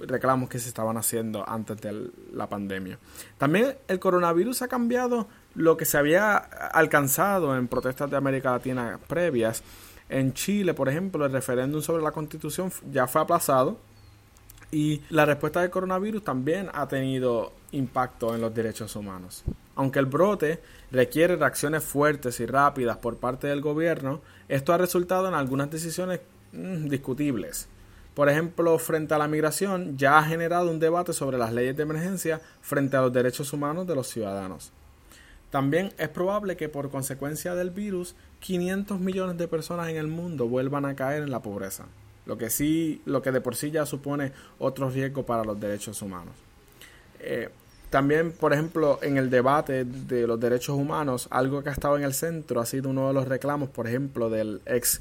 reclamos 0.00 0.48
que 0.48 0.58
se 0.58 0.68
estaban 0.68 0.96
haciendo 0.96 1.48
antes 1.48 1.80
de 1.80 2.10
la 2.32 2.48
pandemia. 2.48 2.98
También 3.38 3.76
el 3.88 3.98
coronavirus 3.98 4.62
ha 4.62 4.68
cambiado 4.68 5.28
lo 5.54 5.76
que 5.76 5.84
se 5.84 5.98
había 5.98 6.36
alcanzado 6.36 7.56
en 7.56 7.68
protestas 7.68 8.10
de 8.10 8.16
América 8.16 8.52
Latina 8.52 8.98
previas. 9.06 9.62
En 10.08 10.34
Chile, 10.34 10.74
por 10.74 10.88
ejemplo, 10.88 11.24
el 11.24 11.32
referéndum 11.32 11.80
sobre 11.80 12.02
la 12.02 12.12
constitución 12.12 12.70
ya 12.90 13.06
fue 13.06 13.22
aplazado 13.22 13.78
y 14.70 15.02
la 15.10 15.24
respuesta 15.24 15.60
del 15.60 15.70
coronavirus 15.70 16.24
también 16.24 16.68
ha 16.72 16.88
tenido 16.88 17.52
impacto 17.70 18.34
en 18.34 18.40
los 18.40 18.54
derechos 18.54 18.96
humanos. 18.96 19.44
Aunque 19.76 19.98
el 19.98 20.06
brote 20.06 20.60
requiere 20.90 21.36
reacciones 21.36 21.84
fuertes 21.84 22.40
y 22.40 22.46
rápidas 22.46 22.96
por 22.98 23.16
parte 23.16 23.46
del 23.46 23.60
gobierno, 23.60 24.20
esto 24.48 24.72
ha 24.72 24.78
resultado 24.78 25.28
en 25.28 25.34
algunas 25.34 25.70
decisiones 25.70 26.20
mm, 26.52 26.88
discutibles. 26.88 27.68
Por 28.14 28.28
ejemplo, 28.28 28.78
frente 28.78 29.14
a 29.14 29.18
la 29.18 29.26
migración, 29.26 29.98
ya 29.98 30.18
ha 30.18 30.22
generado 30.22 30.70
un 30.70 30.78
debate 30.78 31.12
sobre 31.12 31.36
las 31.36 31.52
leyes 31.52 31.76
de 31.76 31.82
emergencia 31.82 32.40
frente 32.60 32.96
a 32.96 33.00
los 33.00 33.12
derechos 33.12 33.52
humanos 33.52 33.86
de 33.86 33.96
los 33.96 34.08
ciudadanos. 34.08 34.72
También 35.50 35.92
es 35.98 36.08
probable 36.08 36.56
que 36.56 36.68
por 36.68 36.90
consecuencia 36.90 37.54
del 37.54 37.70
virus 37.70 38.14
500 38.40 39.00
millones 39.00 39.38
de 39.38 39.48
personas 39.48 39.88
en 39.88 39.96
el 39.96 40.06
mundo 40.06 40.48
vuelvan 40.48 40.84
a 40.84 40.94
caer 40.94 41.22
en 41.22 41.30
la 41.30 41.42
pobreza, 41.42 41.86
lo 42.26 42.38
que 42.38 42.50
sí, 42.50 43.02
lo 43.04 43.22
que 43.22 43.32
de 43.32 43.40
por 43.40 43.56
sí 43.56 43.70
ya 43.70 43.86
supone 43.86 44.32
otro 44.58 44.90
riesgo 44.90 45.24
para 45.24 45.44
los 45.44 45.58
derechos 45.58 46.02
humanos. 46.02 46.34
Eh, 47.20 47.50
también, 47.90 48.32
por 48.32 48.52
ejemplo, 48.52 48.98
en 49.02 49.16
el 49.16 49.30
debate 49.30 49.84
de 49.84 50.26
los 50.26 50.40
derechos 50.40 50.76
humanos, 50.76 51.28
algo 51.30 51.62
que 51.62 51.68
ha 51.68 51.72
estado 51.72 51.96
en 51.96 52.02
el 52.02 52.14
centro 52.14 52.60
ha 52.60 52.66
sido 52.66 52.90
uno 52.90 53.06
de 53.06 53.14
los 53.14 53.28
reclamos, 53.28 53.68
por 53.68 53.86
ejemplo, 53.86 54.30
del 54.30 54.60
ex 54.66 55.00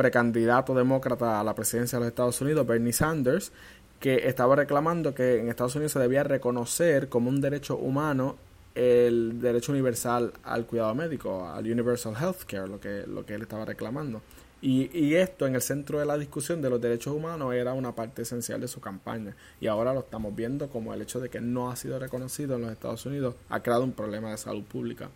precandidato 0.00 0.72
demócrata 0.72 1.38
a 1.38 1.44
la 1.44 1.54
presidencia 1.54 1.98
de 1.98 2.04
los 2.04 2.08
Estados 2.08 2.40
Unidos, 2.40 2.66
Bernie 2.66 2.90
Sanders, 2.90 3.52
que 3.98 4.26
estaba 4.28 4.56
reclamando 4.56 5.14
que 5.14 5.38
en 5.38 5.50
Estados 5.50 5.74
Unidos 5.74 5.92
se 5.92 5.98
debía 5.98 6.22
reconocer 6.22 7.10
como 7.10 7.28
un 7.28 7.42
derecho 7.42 7.76
humano 7.76 8.36
el 8.74 9.38
derecho 9.42 9.72
universal 9.72 10.32
al 10.42 10.64
cuidado 10.64 10.94
médico, 10.94 11.46
al 11.46 11.70
universal 11.70 12.14
health 12.18 12.44
care, 12.46 12.66
lo 12.66 12.80
que, 12.80 13.04
lo 13.06 13.26
que 13.26 13.34
él 13.34 13.42
estaba 13.42 13.66
reclamando. 13.66 14.22
Y, 14.62 14.88
y, 14.98 15.16
esto 15.16 15.46
en 15.46 15.54
el 15.54 15.60
centro 15.60 15.98
de 15.98 16.06
la 16.06 16.16
discusión 16.16 16.62
de 16.62 16.70
los 16.70 16.80
derechos 16.80 17.14
humanos 17.14 17.52
era 17.52 17.74
una 17.74 17.94
parte 17.94 18.22
esencial 18.22 18.58
de 18.58 18.68
su 18.68 18.80
campaña. 18.80 19.36
Y 19.60 19.66
ahora 19.66 19.92
lo 19.92 20.00
estamos 20.00 20.34
viendo 20.34 20.70
como 20.70 20.94
el 20.94 21.02
hecho 21.02 21.20
de 21.20 21.28
que 21.28 21.42
no 21.42 21.70
ha 21.70 21.76
sido 21.76 21.98
reconocido 21.98 22.56
en 22.56 22.62
los 22.62 22.72
Estados 22.72 23.04
Unidos 23.04 23.34
ha 23.50 23.60
creado 23.60 23.84
un 23.84 23.92
problema 23.92 24.30
de 24.30 24.38
salud 24.38 24.64
pública. 24.64 25.10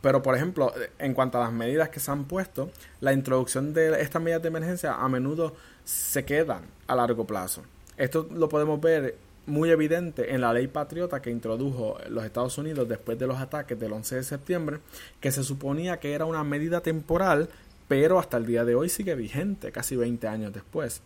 Pero, 0.00 0.22
por 0.22 0.36
ejemplo, 0.36 0.72
en 0.98 1.14
cuanto 1.14 1.38
a 1.38 1.44
las 1.44 1.52
medidas 1.52 1.88
que 1.88 2.00
se 2.00 2.10
han 2.10 2.24
puesto, 2.24 2.70
la 3.00 3.12
introducción 3.12 3.74
de 3.74 4.00
estas 4.00 4.22
medidas 4.22 4.42
de 4.42 4.48
emergencia 4.48 4.94
a 4.94 5.08
menudo 5.08 5.54
se 5.84 6.24
quedan 6.24 6.62
a 6.86 6.94
largo 6.94 7.26
plazo. 7.26 7.62
Esto 7.96 8.28
lo 8.32 8.48
podemos 8.48 8.80
ver 8.80 9.16
muy 9.46 9.70
evidente 9.70 10.34
en 10.34 10.42
la 10.42 10.52
ley 10.52 10.68
patriota 10.68 11.20
que 11.22 11.30
introdujo 11.30 11.96
los 12.10 12.24
Estados 12.24 12.58
Unidos 12.58 12.88
después 12.88 13.18
de 13.18 13.26
los 13.26 13.38
ataques 13.38 13.80
del 13.80 13.92
11 13.92 14.16
de 14.16 14.22
septiembre, 14.22 14.78
que 15.20 15.32
se 15.32 15.42
suponía 15.42 15.98
que 15.98 16.12
era 16.12 16.26
una 16.26 16.44
medida 16.44 16.82
temporal, 16.82 17.48
pero 17.88 18.18
hasta 18.18 18.36
el 18.36 18.46
día 18.46 18.64
de 18.64 18.74
hoy 18.74 18.88
sigue 18.88 19.14
vigente, 19.14 19.72
casi 19.72 19.96
20 19.96 20.28
años 20.28 20.52
después. 20.52 21.00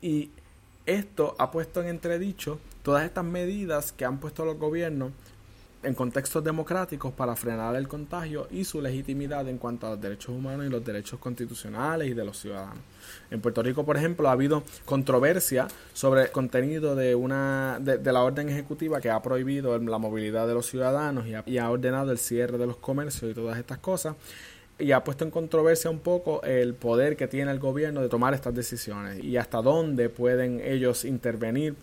Y 0.00 0.30
esto 0.86 1.36
ha 1.38 1.50
puesto 1.50 1.82
en 1.82 1.88
entredicho 1.88 2.58
todas 2.82 3.04
estas 3.04 3.24
medidas 3.24 3.92
que 3.92 4.04
han 4.04 4.18
puesto 4.18 4.44
los 4.44 4.58
gobiernos 4.58 5.12
en 5.84 5.94
contextos 5.94 6.42
democráticos 6.42 7.12
para 7.12 7.36
frenar 7.36 7.76
el 7.76 7.88
contagio 7.88 8.48
y 8.50 8.64
su 8.64 8.80
legitimidad 8.80 9.48
en 9.48 9.58
cuanto 9.58 9.86
a 9.86 9.90
los 9.90 10.00
derechos 10.00 10.30
humanos 10.30 10.66
y 10.66 10.70
los 10.70 10.84
derechos 10.84 11.18
constitucionales 11.18 12.08
y 12.08 12.14
de 12.14 12.24
los 12.24 12.38
ciudadanos. 12.38 12.82
En 13.30 13.40
Puerto 13.40 13.62
Rico, 13.62 13.84
por 13.84 13.96
ejemplo, 13.96 14.28
ha 14.28 14.32
habido 14.32 14.62
controversia 14.84 15.68
sobre 15.92 16.22
el 16.22 16.30
contenido 16.30 16.94
de 16.94 17.14
una 17.14 17.78
de, 17.80 18.12
la 18.12 18.22
orden 18.22 18.48
ejecutiva 18.48 19.00
que 19.00 19.10
ha 19.10 19.20
prohibido 19.22 19.78
la 19.78 19.98
movilidad 19.98 20.46
de 20.46 20.54
los 20.54 20.66
ciudadanos 20.66 21.26
y 21.26 21.34
ha, 21.34 21.42
y 21.46 21.58
ha 21.58 21.70
ordenado 21.70 22.10
el 22.12 22.18
cierre 22.18 22.58
de 22.58 22.66
los 22.66 22.76
comercios 22.76 23.30
y 23.30 23.34
todas 23.34 23.58
estas 23.58 23.78
cosas 23.78 24.16
y 24.78 24.92
ha 24.92 25.04
puesto 25.04 25.24
en 25.24 25.30
controversia 25.30 25.90
un 25.90 26.00
poco 26.00 26.42
el 26.42 26.74
poder 26.74 27.16
que 27.16 27.28
tiene 27.28 27.50
el 27.52 27.58
gobierno 27.58 28.02
de 28.02 28.08
tomar 28.08 28.34
estas 28.34 28.54
decisiones 28.54 29.22
y 29.22 29.36
hasta 29.36 29.62
dónde 29.62 30.08
pueden 30.08 30.60
ellos 30.60 31.04
intervenir 31.04 31.76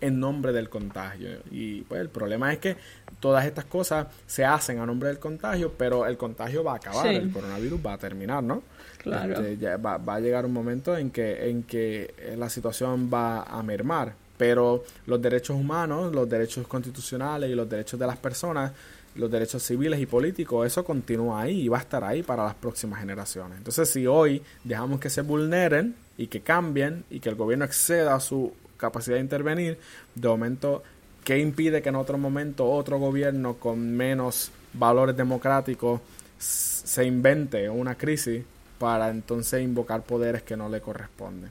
en 0.00 0.20
nombre 0.20 0.52
del 0.52 0.68
contagio. 0.68 1.38
Y 1.50 1.82
pues 1.82 2.00
el 2.00 2.08
problema 2.08 2.52
es 2.52 2.58
que 2.58 2.76
todas 3.22 3.46
estas 3.46 3.66
cosas 3.66 4.08
se 4.26 4.44
hacen 4.44 4.80
a 4.80 4.84
nombre 4.84 5.08
del 5.08 5.20
contagio, 5.20 5.72
pero 5.78 6.04
el 6.06 6.16
contagio 6.16 6.64
va 6.64 6.72
a 6.72 6.76
acabar, 6.76 7.06
el 7.06 7.30
coronavirus 7.30 7.80
va 7.86 7.92
a 7.92 7.98
terminar, 7.98 8.42
¿no? 8.42 8.64
Claro. 8.98 9.40
Este, 9.40 9.76
va, 9.76 9.96
va, 9.96 10.16
a 10.16 10.20
llegar 10.20 10.44
un 10.44 10.52
momento 10.52 10.96
en 10.96 11.10
que, 11.10 11.48
en 11.48 11.62
que 11.62 12.34
la 12.36 12.50
situación 12.50 13.08
va 13.14 13.44
a 13.44 13.62
mermar, 13.62 14.14
pero 14.36 14.82
los 15.06 15.22
derechos 15.22 15.56
humanos, 15.56 16.12
los 16.12 16.28
derechos 16.28 16.66
constitucionales 16.66 17.48
y 17.48 17.54
los 17.54 17.70
derechos 17.70 17.98
de 18.00 18.06
las 18.08 18.16
personas 18.16 18.72
los 19.14 19.30
derechos 19.30 19.62
civiles 19.62 20.00
y 20.00 20.06
políticos, 20.06 20.66
eso 20.66 20.82
continúa 20.82 21.42
ahí 21.42 21.60
y 21.60 21.68
va 21.68 21.76
a 21.76 21.82
estar 21.82 22.02
ahí 22.02 22.22
para 22.22 22.44
las 22.44 22.54
próximas 22.54 22.98
generaciones. 22.98 23.58
Entonces, 23.58 23.88
si 23.90 24.06
hoy 24.06 24.42
dejamos 24.64 25.00
que 25.00 25.10
se 25.10 25.20
vulneren 25.20 25.94
y 26.16 26.28
que 26.28 26.40
cambien 26.40 27.04
y 27.10 27.20
que 27.20 27.28
el 27.28 27.34
gobierno 27.34 27.66
exceda 27.66 28.18
su 28.20 28.54
capacidad 28.78 29.16
de 29.16 29.20
intervenir, 29.20 29.78
de 30.14 30.28
momento, 30.28 30.82
¿qué 31.24 31.38
impide 31.38 31.82
que 31.82 31.88
en 31.88 31.96
otro 31.96 32.18
momento 32.18 32.70
otro 32.70 32.98
gobierno 32.98 33.54
con 33.54 33.96
menos 33.96 34.50
valores 34.72 35.16
democráticos 35.16 36.00
se 36.38 37.04
invente 37.04 37.68
una 37.68 37.94
crisis 37.94 38.44
para 38.78 39.10
entonces 39.10 39.62
invocar 39.62 40.02
poderes 40.02 40.42
que 40.42 40.56
no 40.56 40.68
le 40.68 40.80
corresponden? 40.80 41.50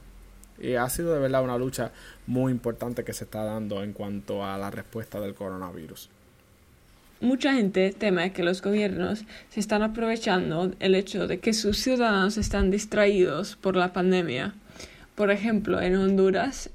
Y 0.60 0.75
ha 0.75 0.88
sido 0.90 1.13
de 1.13 1.20
verdad 1.20 1.44
una 1.44 1.58
lucha 1.58 1.92
muy 2.28 2.51
importante 2.51 3.04
que 3.04 3.13
se 3.13 3.24
está 3.24 3.44
dando 3.44 3.84
en 3.84 3.94
cuanto 3.94 4.46
a 4.46 4.58
la 4.58 4.70
respuesta 4.70 5.20
del 5.20 5.34
coronavirus. 5.34 6.10
Mucha 7.20 7.54
gente 7.54 7.94
teme 7.98 8.34
que 8.34 8.44
los 8.44 8.62
gobiernos 8.62 9.25
se 9.50 9.60
están 9.60 9.84
aprovechando 9.84 10.72
el 10.80 10.96
hecho 10.96 11.28
de 11.28 11.40
que 11.40 11.54
sus 11.54 11.78
ciudadanos 11.78 12.38
están 12.38 12.72
distraídos 12.72 13.56
por 13.56 13.75
la 13.75 13.94
pandemia. 13.94 14.56
Por 15.16 15.30
ejemplo, 15.30 15.80
en 15.80 15.96
Honduras 15.98 16.72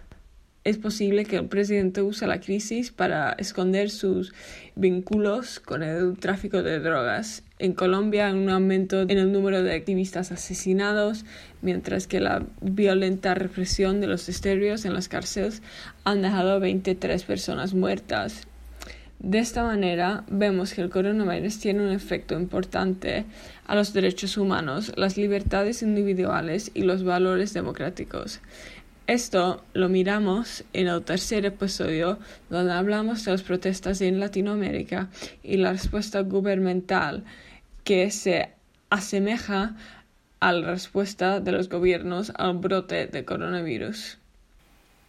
es 0.66 0.78
posible 0.78 1.24
que 1.24 1.36
el 1.36 1.46
presidente 1.46 2.02
use 2.02 2.26
la 2.26 2.40
crisis 2.40 2.90
para 2.90 3.34
esconder 3.38 3.88
sus 3.88 4.34
vínculos 4.74 5.60
con 5.60 5.84
el 5.84 6.18
tráfico 6.18 6.64
de 6.64 6.80
drogas. 6.80 7.44
En 7.60 7.72
Colombia, 7.72 8.32
un 8.34 8.50
aumento 8.50 9.02
en 9.02 9.10
el 9.12 9.30
número 9.30 9.62
de 9.62 9.72
activistas 9.72 10.32
asesinados, 10.32 11.24
mientras 11.62 12.08
que 12.08 12.18
la 12.18 12.42
violenta 12.60 13.36
represión 13.36 14.00
de 14.00 14.08
los 14.08 14.26
disturbios 14.26 14.84
en 14.84 14.94
las 14.94 15.08
cárceles 15.08 15.62
han 16.02 16.20
dejado 16.20 16.58
23 16.58 17.22
personas 17.22 17.72
muertas. 17.72 18.48
De 19.20 19.38
esta 19.38 19.62
manera, 19.62 20.24
vemos 20.28 20.74
que 20.74 20.82
el 20.82 20.90
coronavirus 20.90 21.58
tiene 21.58 21.80
un 21.80 21.92
efecto 21.92 22.38
importante 22.38 23.24
a 23.66 23.74
los 23.74 23.94
derechos 23.94 24.36
humanos, 24.36 24.92
las 24.96 25.16
libertades 25.16 25.82
individuales 25.82 26.70
y 26.74 26.82
los 26.82 27.02
valores 27.02 27.54
democráticos. 27.54 28.40
Esto 29.06 29.62
lo 29.72 29.88
miramos 29.88 30.64
en 30.72 30.88
el 30.88 31.04
tercer 31.04 31.46
episodio 31.46 32.18
donde 32.50 32.72
hablamos 32.72 33.24
de 33.24 33.30
las 33.30 33.42
protestas 33.42 34.00
en 34.00 34.18
Latinoamérica 34.18 35.10
y 35.44 35.58
la 35.58 35.70
respuesta 35.70 36.22
gubernamental 36.22 37.22
que 37.84 38.10
se 38.10 38.50
asemeja 38.90 39.76
a 40.40 40.52
la 40.52 40.72
respuesta 40.72 41.38
de 41.38 41.52
los 41.52 41.68
gobiernos 41.68 42.32
al 42.34 42.58
brote 42.58 43.06
de 43.06 43.24
coronavirus. 43.24 44.18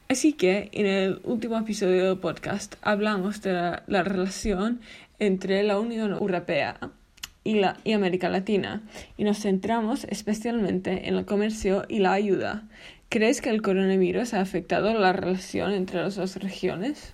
Así 0.09 0.33
que 0.33 0.69
en 0.73 0.85
el 0.85 1.19
último 1.23 1.57
episodio 1.57 2.05
del 2.05 2.19
podcast 2.19 2.75
hablamos 2.83 3.41
de 3.41 3.53
la, 3.53 4.03
relación 4.03 4.79
entre 5.17 5.63
la 5.63 5.79
Unión 5.79 6.11
Europea 6.11 6.77
y, 7.43 7.55
la, 7.55 7.77
y 7.83 7.93
América 7.93 8.29
Latina 8.29 8.83
y 9.17 9.23
nos 9.23 9.39
centramos 9.39 10.03
especialmente 10.03 11.07
en 11.07 11.15
el 11.15 11.25
comercio 11.25 11.83
y 11.89 11.97
la 11.97 12.13
ayuda. 12.13 12.63
¿Crees 13.09 13.39
que 13.39 13.49
el 13.49 13.61
coronavirus 13.61 14.33
ha 14.33 14.41
afectado 14.41 14.93
la 14.93 15.13
relación 15.13 15.71
entre 15.71 16.01
las 16.01 16.15
dos 16.15 16.35
regiones? 16.35 17.13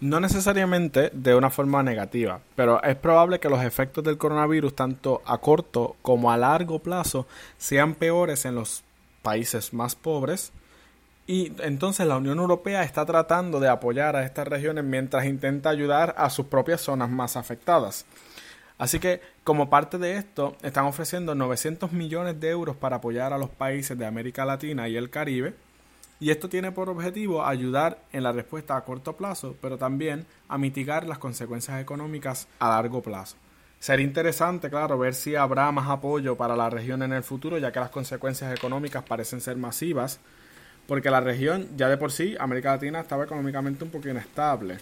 No 0.00 0.18
necesariamente 0.18 1.10
de 1.12 1.34
una 1.36 1.48
forma 1.48 1.82
negativa, 1.84 2.40
pero 2.56 2.82
es 2.82 2.96
probable 2.96 3.38
que 3.38 3.48
los 3.48 3.62
efectos 3.62 4.02
del 4.02 4.18
coronavirus 4.18 4.74
tanto 4.74 5.22
a 5.24 5.38
corto 5.38 5.96
como 6.02 6.32
a 6.32 6.36
largo 6.36 6.80
plazo 6.80 7.26
sean 7.56 7.94
peores 7.94 8.44
en 8.44 8.56
los 8.56 8.82
países 9.22 9.72
más 9.72 9.94
pobres 9.94 10.52
y 11.26 11.52
entonces 11.60 12.06
la 12.06 12.16
Unión 12.16 12.38
Europea 12.38 12.82
está 12.82 13.06
tratando 13.06 13.58
de 13.58 13.68
apoyar 13.68 14.16
a 14.16 14.24
estas 14.24 14.46
regiones 14.46 14.84
mientras 14.84 15.24
intenta 15.24 15.70
ayudar 15.70 16.14
a 16.18 16.30
sus 16.30 16.46
propias 16.46 16.80
zonas 16.80 17.10
más 17.10 17.36
afectadas. 17.36 18.06
Así 18.78 18.98
que, 18.98 19.20
como 19.42 19.70
parte 19.70 19.98
de 19.98 20.16
esto, 20.16 20.56
están 20.62 20.84
ofreciendo 20.84 21.34
900 21.34 21.92
millones 21.92 22.38
de 22.40 22.50
euros 22.50 22.76
para 22.76 22.96
apoyar 22.96 23.32
a 23.32 23.38
los 23.38 23.50
países 23.50 23.96
de 23.96 24.06
América 24.06 24.44
Latina 24.44 24.88
y 24.88 24.96
el 24.96 25.10
Caribe. 25.10 25.54
Y 26.20 26.30
esto 26.30 26.48
tiene 26.48 26.72
por 26.72 26.88
objetivo 26.88 27.44
ayudar 27.44 27.98
en 28.12 28.22
la 28.22 28.32
respuesta 28.32 28.76
a 28.76 28.84
corto 28.84 29.16
plazo, 29.16 29.56
pero 29.60 29.78
también 29.78 30.26
a 30.48 30.58
mitigar 30.58 31.06
las 31.06 31.18
consecuencias 31.18 31.80
económicas 31.80 32.48
a 32.58 32.70
largo 32.70 33.02
plazo. 33.02 33.36
Sería 33.78 34.06
interesante, 34.06 34.70
claro, 34.70 34.98
ver 34.98 35.14
si 35.14 35.36
habrá 35.36 35.70
más 35.72 35.88
apoyo 35.88 36.36
para 36.36 36.56
la 36.56 36.70
región 36.70 37.02
en 37.02 37.12
el 37.12 37.22
futuro, 37.22 37.58
ya 37.58 37.72
que 37.72 37.80
las 37.80 37.90
consecuencias 37.90 38.56
económicas 38.56 39.04
parecen 39.04 39.40
ser 39.40 39.56
masivas 39.56 40.20
porque 40.86 41.10
la 41.10 41.20
región 41.20 41.68
ya 41.76 41.88
de 41.88 41.96
por 41.96 42.12
sí, 42.12 42.36
América 42.38 42.72
Latina, 42.72 43.00
estaba 43.00 43.24
económicamente 43.24 43.84
un 43.84 43.90
poco 43.90 44.08
inestable. 44.08 44.78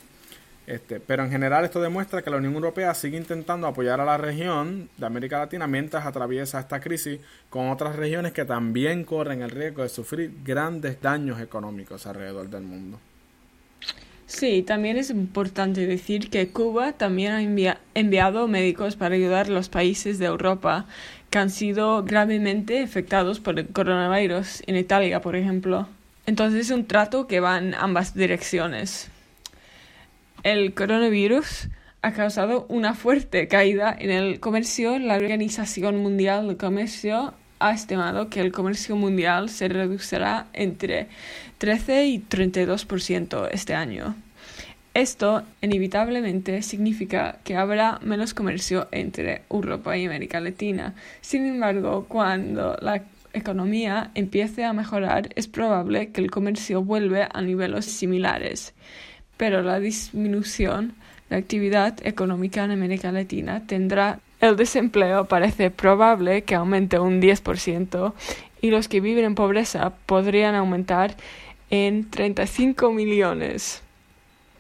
Este, 0.67 0.99
pero 0.99 1.25
en 1.25 1.31
general 1.31 1.65
esto 1.65 1.81
demuestra 1.81 2.23
que 2.23 2.31
la 2.31 2.39
Unión 2.39 2.55
Europea 2.55 2.95
sigue 2.95 3.19
intentando 3.19 3.67
apoyar 3.67 4.01
a 4.01 4.05
la 4.05 4.17
región 4.17 4.89
de 4.97 5.07
América 5.07 5.39
Latina 5.39 5.67
mientras 5.67 6.07
atraviesa 6.07 6.59
esta 6.59 6.81
crisis 6.81 7.21
con 7.51 7.69
otras 7.69 7.97
regiones 7.97 8.33
que 8.33 8.47
también 8.47 9.05
corren 9.05 9.43
el 9.43 9.51
riesgo 9.51 9.83
de 9.83 9.91
sufrir 9.91 10.33
grandes 10.43 11.03
daños 11.03 11.39
económicos 11.41 12.07
alrededor 12.07 12.49
del 12.49 12.63
mundo. 12.63 12.99
Sí, 14.27 14.63
también 14.63 14.97
es 14.97 15.11
importante 15.11 15.87
decir 15.87 16.31
que 16.31 16.49
Cuba 16.49 16.93
también 16.93 17.33
ha 17.33 17.77
enviado 17.95 18.49
médicos 18.49 18.97
para 18.97 19.17
ayudar 19.17 19.47
a 19.47 19.51
los 19.51 19.69
países 19.69 20.19
de 20.19 20.25
Europa 20.25 20.87
que 21.29 21.39
han 21.39 21.51
sido 21.51 22.03
gravemente 22.05 22.83
afectados 22.83 23.39
por 23.39 23.59
el 23.59 23.69
coronavirus, 23.69 24.63
en 24.67 24.77
Italia, 24.77 25.21
por 25.21 25.37
ejemplo. 25.37 25.89
Entonces 26.25 26.67
es 26.67 26.71
un 26.71 26.87
trato 26.87 27.27
que 27.27 27.41
va 27.41 27.59
en 27.59 27.75
ambas 27.75 28.15
direcciones. 28.15 29.11
El 30.45 30.75
coronavirus 30.75 31.71
ha 32.03 32.13
causado 32.13 32.67
una 32.69 32.93
fuerte 32.93 33.49
caída 33.49 33.97
en 33.99 34.11
el 34.11 34.41
comercio. 34.41 34.99
La 34.99 35.17
Organización 35.17 35.97
Mundial 36.03 36.49
del 36.49 36.59
Comercio 36.59 37.33
ha 37.61 37.73
estimado 37.73 38.29
que 38.29 38.41
el 38.41 38.53
comercio 38.53 38.95
mundial 38.95 39.49
se 39.49 39.69
reducirá 39.69 40.49
entre 40.53 41.09
13 41.57 42.09
y 42.09 42.19
32% 42.19 43.49
este 43.53 43.73
año. 43.73 44.17
Esto 44.93 45.45
inevitablemente 45.63 46.61
significa 46.61 47.39
que 47.43 47.57
habrá 47.57 47.99
menos 48.03 48.35
comercio 48.35 48.87
entre 48.91 49.45
Europa 49.51 49.97
y 49.97 50.05
América 50.05 50.41
Latina. 50.41 50.95
Sin 51.23 51.47
embargo, 51.47 52.05
cuando 52.07 52.77
la 52.83 53.03
economía 53.33 54.11
empiece 54.15 54.63
a 54.65 54.75
mejorar, 54.75 55.31
es 55.37 55.49
probable 55.49 56.11
que 56.11 56.21
el 56.21 56.31
comercio 56.31 56.83
vuelva 56.83 57.31
a 57.33 57.41
niveles 57.41 57.87
similares. 57.87 58.75
Pero 59.37 59.63
la 59.63 59.81
disminución 59.81 60.95
de 61.31 61.37
actividad 61.37 61.95
económica 62.07 62.65
en 62.65 62.71
América 62.71 63.13
Latina 63.13 63.67
tendrá 63.67 64.21
el 64.41 64.57
desempleo 64.57 65.25
parece 65.25 65.71
probable 65.71 66.43
que 66.43 66.55
aumente 66.55 66.99
un 66.99 67.21
10% 67.21 68.13
y 68.61 68.71
los 68.71 68.89
que 68.89 69.01
viven 69.01 69.25
en 69.25 69.35
pobreza 69.35 69.95
podrían 70.07 70.55
aumentar 70.55 71.17
en 71.71 72.11
35 72.11 72.93
millones. 72.93 73.83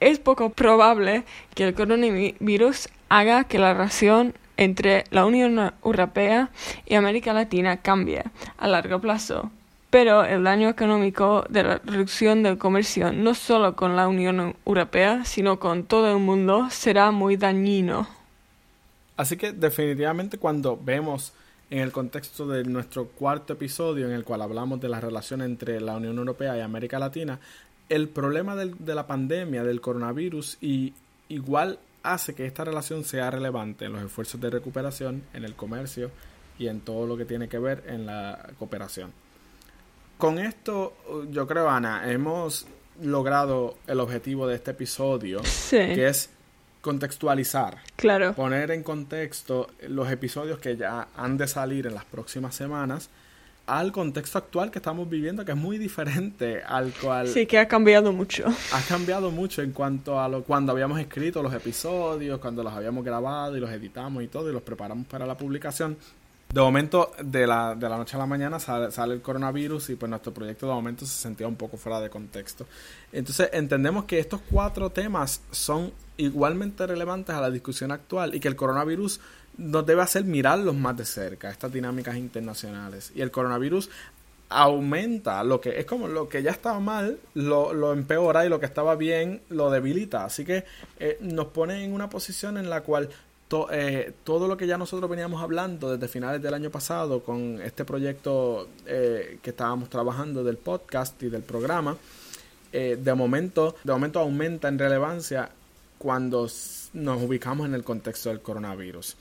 Es 0.00 0.18
poco 0.18 0.50
probable 0.50 1.24
que 1.54 1.64
el 1.64 1.74
coronavirus 1.74 2.88
haga 3.08 3.44
que 3.44 3.58
la 3.58 3.74
relación 3.74 4.34
entre 4.56 5.04
la 5.10 5.26
Unión 5.26 5.72
Europea 5.84 6.50
y 6.87 6.94
América 6.94 7.32
Latina 7.32 7.78
cambie 7.78 8.22
a 8.56 8.68
largo 8.68 9.00
plazo, 9.00 9.50
pero 9.94 10.24
el 10.24 10.42
daño 10.42 10.68
económico 10.68 11.44
de 11.48 11.62
la 11.62 11.78
reducción 11.78 12.42
del 12.42 12.59
comercio 12.59 13.12
no 13.12 13.33
solo 13.33 13.76
con 13.76 13.94
la 13.94 14.09
Unión 14.09 14.57
Europea, 14.66 15.24
sino 15.24 15.61
con 15.61 15.85
todo 15.85 16.11
el 16.11 16.18
mundo 16.18 16.66
será 16.68 17.12
muy 17.12 17.37
dañino. 17.37 18.09
Así 19.16 19.37
que 19.37 19.52
definitivamente 19.52 20.38
cuando 20.38 20.76
vemos 20.76 21.33
en 21.70 21.78
el 21.78 21.92
contexto 21.92 22.48
de 22.48 22.64
nuestro 22.64 23.07
cuarto 23.07 23.52
episodio 23.52 24.07
en 24.07 24.14
el 24.14 24.24
cual 24.24 24.42
hablamos 24.42 24.80
de 24.80 24.88
la 24.88 25.00
relación 25.00 25.42
entre 25.42 25.80
la 25.80 25.96
Unión 25.96 26.18
Europea 26.18 26.59
y 26.59 26.61
América 26.61 26.98
Latina, 26.98 27.38
el 27.88 28.09
problema 28.09 28.57
de 28.57 28.94
la 28.96 29.07
pandemia, 29.07 29.62
del 29.62 29.80
coronavirus, 29.80 30.59
y 30.61 30.92
igual 31.28 31.78
hace 32.02 32.35
que 32.35 32.46
esta 32.46 32.64
relación 32.64 33.04
sea 33.04 33.30
relevante 33.30 33.85
en 33.85 33.92
los 33.92 34.02
esfuerzos 34.02 34.40
de 34.40 34.50
recuperación, 34.50 35.22
en 35.35 35.44
el 35.44 35.54
comercio 35.54 36.11
y 36.59 36.66
en 36.66 36.80
todo 36.80 37.07
lo 37.07 37.16
que 37.16 37.26
tiene 37.26 37.48
que 37.48 37.61
ver 37.61 37.85
en 37.87 38.07
la 38.07 38.50
cooperación. 38.59 39.22
Con 40.18 40.38
esto, 40.38 40.94
yo 41.31 41.46
creo, 41.46 41.68
Ana, 41.68 42.11
hemos 42.11 42.66
logrado 43.03 43.77
el 43.87 44.00
objetivo 44.00 44.46
de 44.46 44.55
este 44.55 44.70
episodio, 44.70 45.40
que 45.70 46.09
es 46.09 46.31
contextualizar. 46.81 47.79
Claro. 47.96 48.35
Poner 48.35 48.70
en 48.70 48.83
contexto 48.83 49.68
los 49.88 50.11
episodios 50.11 50.59
que 50.59 50.77
ya 50.77 51.09
han 51.16 51.37
de 51.37 51.48
salir 51.48 51.87
en 51.87 51.94
las 51.94 52.05
próximas 52.05 52.55
semanas 52.55 53.11
al 53.66 53.92
contexto 53.92 54.37
actual 54.37 54.70
que 54.70 54.79
estamos 54.79 55.09
viviendo, 55.09 55.44
que 55.44 55.53
es 55.53 55.57
muy 55.57 55.79
diferente 55.79 56.62
al 56.62 56.92
cual... 56.92 57.29
Sí, 57.29 57.46
que 57.46 57.59
ha 57.59 57.66
cambiado 57.66 58.12
mucho. 58.12 58.44
Ha 58.72 58.81
cambiado 58.83 59.31
mucho 59.31 59.62
en 59.62 59.72
cuanto 59.72 60.20
a 60.20 60.29
lo 60.29 60.44
cuando 60.44 60.72
habíamos 60.72 61.00
escrito 61.00 61.42
los 61.42 61.55
episodios, 61.55 62.38
cuando 62.40 62.62
los 62.62 62.74
habíamos 62.74 63.05
grabado 63.05 63.57
y 63.57 63.61
los 63.61 63.70
editamos 63.70 64.22
y 64.22 64.29
todo 64.29 64.50
y 64.50 64.53
los 64.53 64.62
preparamos 64.62 65.07
para 65.07 65.24
la 65.27 65.37
publicación. 65.38 65.96
De 66.54 66.60
momento, 66.60 67.10
de 67.20 67.48
la, 67.48 67.74
de 67.74 67.88
la 67.88 67.96
noche 67.96 68.14
a 68.14 68.20
la 68.20 68.26
mañana 68.26 68.60
sale, 68.60 68.92
sale, 68.92 69.12
el 69.12 69.22
coronavirus 69.22 69.90
y 69.90 69.96
pues 69.96 70.08
nuestro 70.08 70.32
proyecto 70.32 70.68
de 70.68 70.72
momento 70.72 71.04
se 71.04 71.20
sentía 71.20 71.48
un 71.48 71.56
poco 71.56 71.76
fuera 71.76 72.00
de 72.00 72.08
contexto. 72.08 72.64
Entonces 73.12 73.50
entendemos 73.52 74.04
que 74.04 74.20
estos 74.20 74.40
cuatro 74.48 74.90
temas 74.90 75.40
son 75.50 75.92
igualmente 76.16 76.86
relevantes 76.86 77.34
a 77.34 77.40
la 77.40 77.50
discusión 77.50 77.90
actual 77.90 78.36
y 78.36 78.40
que 78.40 78.46
el 78.46 78.54
coronavirus 78.54 79.18
nos 79.58 79.84
debe 79.84 80.02
hacer 80.02 80.22
mirarlos 80.22 80.76
más 80.76 80.96
de 80.96 81.04
cerca, 81.04 81.50
estas 81.50 81.72
dinámicas 81.72 82.16
internacionales. 82.16 83.10
Y 83.16 83.22
el 83.22 83.32
coronavirus 83.32 83.90
aumenta 84.48 85.42
lo 85.42 85.60
que 85.60 85.80
es 85.80 85.86
como 85.86 86.06
lo 86.06 86.28
que 86.28 86.44
ya 86.44 86.52
estaba 86.52 86.78
mal, 86.78 87.18
lo, 87.34 87.74
lo 87.74 87.92
empeora 87.92 88.46
y 88.46 88.48
lo 88.48 88.60
que 88.60 88.66
estaba 88.66 88.94
bien 88.94 89.42
lo 89.48 89.70
debilita. 89.72 90.24
Así 90.24 90.44
que 90.44 90.64
eh, 91.00 91.18
nos 91.20 91.46
pone 91.46 91.82
en 91.82 91.92
una 91.92 92.08
posición 92.08 92.58
en 92.58 92.70
la 92.70 92.82
cual 92.82 93.08
eh, 93.70 94.12
todo 94.24 94.48
lo 94.48 94.57
que 94.57 94.66
ya 94.66 94.76
nosotros 94.76 95.09
veníamos 95.09 95.42
hablando 95.42 95.92
desde 95.92 96.09
finales 96.09 96.42
del 96.42 96.54
año 96.54 96.70
pasado 96.70 97.20
con 97.22 97.61
este 97.62 97.85
proyecto 97.85 98.68
eh, 98.87 99.38
que 99.42 99.50
estábamos 99.50 99.88
trabajando 99.88 100.42
del 100.42 100.57
podcast 100.57 101.22
y 101.22 101.28
del 101.28 101.42
programa, 101.42 101.96
de 102.72 103.14
momento, 103.14 103.76
de 103.85 103.92
momento 103.92 104.18
aumenta 104.18 104.66
en 104.66 104.80
relevancia 104.80 105.48
cuando 105.96 106.48
nos 106.92 107.22
ubicamos 107.22 107.66
en 107.66 107.74
el 107.74 107.85
contexto 107.85 108.30
del 108.30 108.40
coronavirus. 108.40 109.16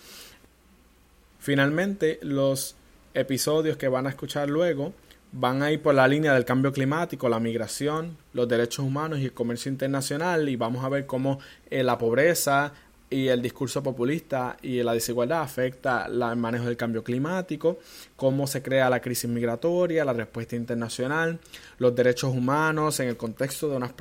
Finalmente, 1.39 2.19
los 2.23 2.75
episodios 3.13 3.77
que 3.77 3.87
van 3.87 4.07
a 4.07 4.09
escuchar 4.09 4.49
luego 4.49 4.93
van 5.33 5.63
a 5.63 5.71
ir 5.71 5.81
por 5.81 5.95
la 5.95 6.07
línea 6.07 6.33
del 6.33 6.45
cambio 6.45 6.71
climático, 6.71 7.27
la 7.27 7.39
migración, 7.39 8.17
los 8.33 8.47
derechos 8.47 8.85
humanos 8.85 9.19
y 9.19 9.25
el 9.25 9.33
comercio 9.33 9.71
internacional 9.71 10.47
y 10.47 10.55
vamos 10.55 10.85
a 10.85 10.89
ver 10.89 11.05
cómo 11.05 11.39
eh, 11.69 11.83
la 11.83 11.97
pobreza 11.97 12.71
y 13.09 13.27
el 13.27 13.41
discurso 13.41 13.83
populista 13.83 14.57
y 14.61 14.81
la 14.81 14.93
desigualdad 14.93 15.41
afecta 15.41 16.07
el 16.07 16.35
manejo 16.35 16.65
del 16.65 16.77
cambio 16.77 17.03
climático, 17.03 17.79
cómo 18.15 18.47
se 18.47 18.63
crea 18.63 18.89
la 18.89 19.01
crisis 19.01 19.29
migratoria, 19.29 20.03
la 20.03 20.13
respuesta 20.13 20.55
internacional, 20.55 21.39
los 21.77 21.95
derechos 21.95 22.33
humanos 22.33 22.99
en 22.99 23.09
el 23.09 23.17
contexto 23.17 23.69
de 23.69 23.77
unas 23.77 23.93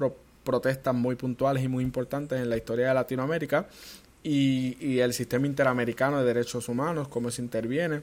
protestas 0.44 0.94
muy 0.94 1.16
puntuales 1.16 1.62
y 1.62 1.68
muy 1.68 1.84
importantes 1.84 2.40
en 2.40 2.48
la 2.48 2.56
historia 2.56 2.88
de 2.88 2.94
Latinoamérica 2.94 3.66
y, 4.22 4.98
el 5.00 5.12
sistema 5.12 5.46
interamericano 5.46 6.20
de 6.20 6.24
derechos 6.24 6.68
humanos, 6.68 7.08
cómo 7.08 7.30
se 7.30 7.42
interviene. 7.42 8.02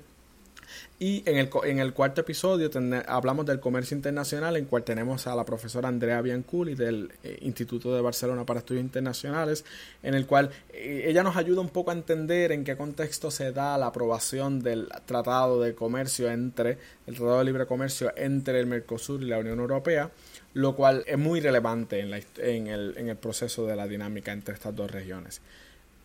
Y 0.99 1.23
en 1.25 1.37
el, 1.37 1.49
en 1.63 1.79
el 1.79 1.93
cuarto 1.93 2.21
episodio 2.21 2.69
hablamos 3.07 3.45
del 3.45 3.59
comercio 3.59 3.95
internacional, 3.95 4.57
en 4.57 4.65
cual 4.65 4.83
tenemos 4.83 5.27
a 5.27 5.35
la 5.35 5.45
profesora 5.45 5.87
Andrea 5.87 6.21
Bianculi 6.21 6.75
del 6.75 7.11
eh, 7.23 7.37
Instituto 7.41 7.95
de 7.95 8.01
Barcelona 8.01 8.45
para 8.45 8.59
Estudios 8.59 8.83
Internacionales, 8.83 9.63
en 10.03 10.13
el 10.13 10.25
cual 10.25 10.49
eh, 10.73 11.05
ella 11.07 11.23
nos 11.23 11.37
ayuda 11.37 11.61
un 11.61 11.69
poco 11.69 11.91
a 11.91 11.93
entender 11.93 12.51
en 12.51 12.63
qué 12.63 12.75
contexto 12.75 13.31
se 13.31 13.51
da 13.51 13.77
la 13.77 13.87
aprobación 13.87 14.59
del 14.59 14.89
Tratado 15.05 15.61
de 15.61 15.73
Comercio 15.73 16.29
entre, 16.29 16.77
el 17.07 17.15
Tratado 17.15 17.39
de 17.39 17.45
Libre 17.45 17.65
Comercio 17.65 18.11
entre 18.17 18.59
el 18.59 18.67
Mercosur 18.67 19.23
y 19.23 19.27
la 19.27 19.39
Unión 19.39 19.59
Europea, 19.59 20.11
lo 20.53 20.75
cual 20.75 21.03
es 21.07 21.17
muy 21.17 21.39
relevante 21.39 21.99
en, 21.99 22.11
la, 22.11 22.19
en, 22.37 22.67
el, 22.67 22.95
en 22.97 23.09
el 23.09 23.17
proceso 23.17 23.65
de 23.65 23.75
la 23.75 23.87
dinámica 23.87 24.33
entre 24.33 24.55
estas 24.55 24.75
dos 24.75 24.91
regiones. 24.91 25.41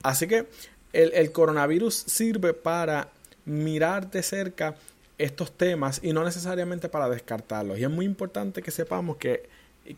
Así 0.03 0.29
que 0.29 0.47
el, 0.95 1.33
coronavirus 1.33 1.95
sirve 1.95 2.55
para 2.55 3.09
mirar 3.47 4.11
de 4.11 4.23
cerca 4.23 4.75
estos 5.19 5.53
temas 5.53 6.01
y 6.03 6.13
no 6.13 6.25
necesariamente 6.25 6.89
para 6.89 7.09
descartarlos. 7.09 7.79
Y 7.79 7.85
es 7.85 7.91
muy 7.91 8.05
importante 8.05 8.63
que 8.63 8.71
sepamos 8.71 9.17
que, 9.17 9.49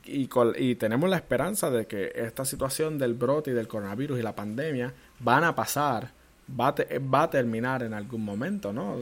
y, 0.04 0.74
tenemos 0.74 1.08
la 1.08 1.16
esperanza 1.16 1.70
de 1.70 1.86
que 1.86 2.12
esta 2.14 2.44
situación 2.44 2.98
del 2.98 3.14
brote 3.14 3.52
y 3.52 3.54
del 3.54 3.68
coronavirus 3.68 4.18
y 4.18 4.22
la 4.22 4.34
pandemia 4.34 4.92
van 5.20 5.44
a 5.44 5.54
pasar, 5.54 6.10
va 6.48 6.68
a, 6.68 6.74
va 7.00 7.22
a 7.22 7.30
terminar 7.30 7.82
en 7.82 7.94
algún 7.94 8.24
momento, 8.24 8.72
¿no? 8.72 8.96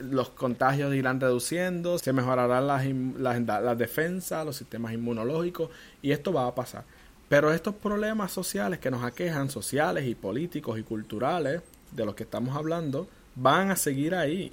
los 0.00 0.30
contagios 0.30 0.94
irán 0.94 1.20
reduciendo, 1.20 1.98
se 1.98 2.12
mejorarán 2.12 2.66
las, 2.66 2.86
las, 2.86 3.62
las 3.62 3.78
defensas, 3.78 4.46
los 4.46 4.56
sistemas 4.56 4.92
inmunológicos 4.92 5.70
y 6.00 6.12
esto 6.12 6.32
va 6.32 6.46
a 6.46 6.54
pasar. 6.54 6.84
Pero 7.28 7.52
estos 7.52 7.74
problemas 7.74 8.30
sociales 8.30 8.78
que 8.78 8.90
nos 8.90 9.02
aquejan, 9.02 9.50
sociales 9.50 10.06
y 10.06 10.14
políticos 10.14 10.78
y 10.78 10.84
culturales, 10.84 11.60
de 11.90 12.04
los 12.04 12.14
que 12.14 12.22
estamos 12.22 12.56
hablando, 12.56 13.08
van 13.36 13.70
a 13.70 13.76
seguir 13.76 14.14
ahí. 14.14 14.52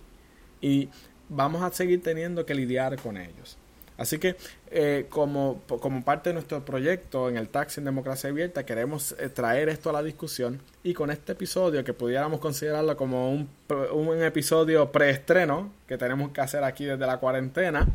Y 0.61 0.89
vamos 1.29 1.63
a 1.63 1.71
seguir 1.71 2.03
teniendo 2.03 2.45
que 2.45 2.53
lidiar 2.53 2.95
con 3.01 3.17
ellos. 3.17 3.57
Así 3.97 4.17
que 4.17 4.35
eh, 4.71 5.05
como, 5.09 5.61
como, 5.67 6.03
parte 6.03 6.29
de 6.29 6.33
nuestro 6.33 6.65
proyecto 6.65 7.29
en 7.29 7.37
el 7.37 7.49
Taxi 7.49 7.79
en 7.79 7.85
Democracia 7.85 8.29
Abierta 8.29 8.65
queremos 8.65 9.15
eh, 9.19 9.29
traer 9.29 9.69
esto 9.69 9.91
a 9.91 9.93
la 9.93 10.01
discusión 10.01 10.61
y 10.83 10.95
con 10.95 11.11
este 11.11 11.33
episodio 11.33 11.83
que 11.83 11.93
pudiéramos 11.93 12.39
considerarlo 12.39 12.97
como 12.97 13.31
un, 13.31 13.49
un 13.91 14.21
episodio 14.23 14.91
preestreno 14.91 15.71
que 15.87 15.99
tenemos 15.99 16.31
que 16.31 16.41
hacer 16.41 16.63
aquí 16.63 16.85
desde 16.85 17.05
la 17.05 17.17
cuarentena, 17.17 17.87